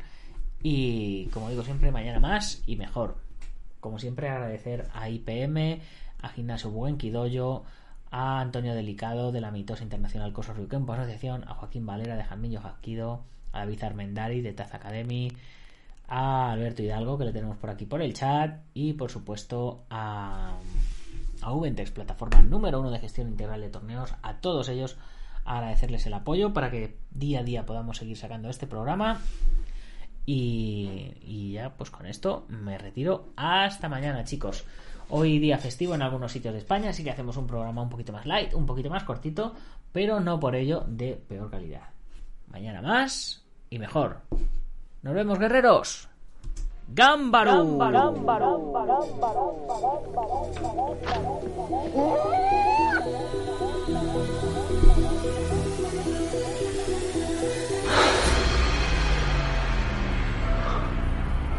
y 0.63 1.25
como 1.27 1.49
digo 1.49 1.63
siempre, 1.63 1.91
mañana 1.91 2.19
más 2.19 2.63
y 2.67 2.75
mejor. 2.75 3.17
Como 3.79 3.99
siempre, 3.99 4.29
agradecer 4.29 4.87
a 4.93 5.09
IPM, 5.09 5.81
a 6.21 6.29
Gimnasio 6.29 6.69
Buen 6.69 6.97
Quidoyo, 6.97 7.63
a 8.11 8.41
Antonio 8.41 8.75
Delicado 8.75 9.31
de 9.31 9.41
la 9.41 9.51
Mitosa 9.51 9.83
Internacional 9.83 10.33
Coso 10.33 10.53
Ryukenpo 10.53 10.93
Asociación, 10.93 11.43
a 11.47 11.55
Joaquín 11.55 11.85
Valera 11.85 12.15
de 12.15 12.23
Jamillo 12.23 12.61
Jasquido, 12.61 13.21
a 13.53 13.59
David 13.59 13.83
Armendari 13.83 14.41
de 14.41 14.53
Taz 14.53 14.73
Academy, 14.73 15.31
a 16.07 16.51
Alberto 16.51 16.83
Hidalgo 16.83 17.17
que 17.17 17.25
le 17.25 17.31
tenemos 17.31 17.57
por 17.57 17.69
aquí 17.69 17.85
por 17.85 18.01
el 18.01 18.13
chat 18.13 18.59
y 18.73 18.93
por 18.93 19.09
supuesto 19.09 19.85
a, 19.89 20.57
a 21.41 21.53
Ubentex, 21.53 21.91
plataforma 21.91 22.41
número 22.41 22.81
uno 22.81 22.91
de 22.91 22.99
gestión 22.99 23.29
integral 23.29 23.61
de 23.61 23.69
torneos, 23.69 24.13
a 24.21 24.35
todos 24.35 24.67
ellos 24.69 24.97
agradecerles 25.45 26.05
el 26.05 26.13
apoyo 26.13 26.53
para 26.53 26.69
que 26.69 26.97
día 27.11 27.39
a 27.39 27.43
día 27.43 27.65
podamos 27.65 27.97
seguir 27.97 28.17
sacando 28.17 28.49
este 28.49 28.67
programa 28.67 29.21
y, 30.25 31.51
ya, 31.53 31.71
pues 31.71 31.89
con 31.89 32.05
esto 32.05 32.45
me 32.49 32.77
retiro. 32.77 33.29
Hasta 33.35 33.89
mañana, 33.89 34.23
chicos. 34.23 34.63
Hoy 35.09 35.39
día 35.39 35.57
festivo 35.57 35.93
en 35.95 36.01
algunos 36.01 36.31
sitios 36.31 36.53
de 36.53 36.59
España, 36.59 36.91
así 36.91 37.03
que 37.03 37.11
hacemos 37.11 37.35
un 37.35 37.47
programa 37.47 37.81
un 37.81 37.89
poquito 37.89 38.13
más 38.13 38.25
light, 38.25 38.53
un 38.53 38.65
poquito 38.65 38.89
más 38.89 39.03
cortito, 39.03 39.53
pero 39.91 40.19
no 40.19 40.39
por 40.39 40.55
ello 40.55 40.85
de 40.87 41.21
peor 41.27 41.49
calidad. 41.51 41.89
Mañana 42.47 42.81
más 42.81 43.43
y 43.69 43.77
mejor. 43.77 44.21
Nos 45.01 45.13
vemos, 45.13 45.37
guerreros. 45.37 46.07
¡Gámbaro! 46.93 47.77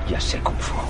Ya 0.09 0.21
sé 0.21 0.41
cómo 0.43 0.59
fue. 0.59 0.83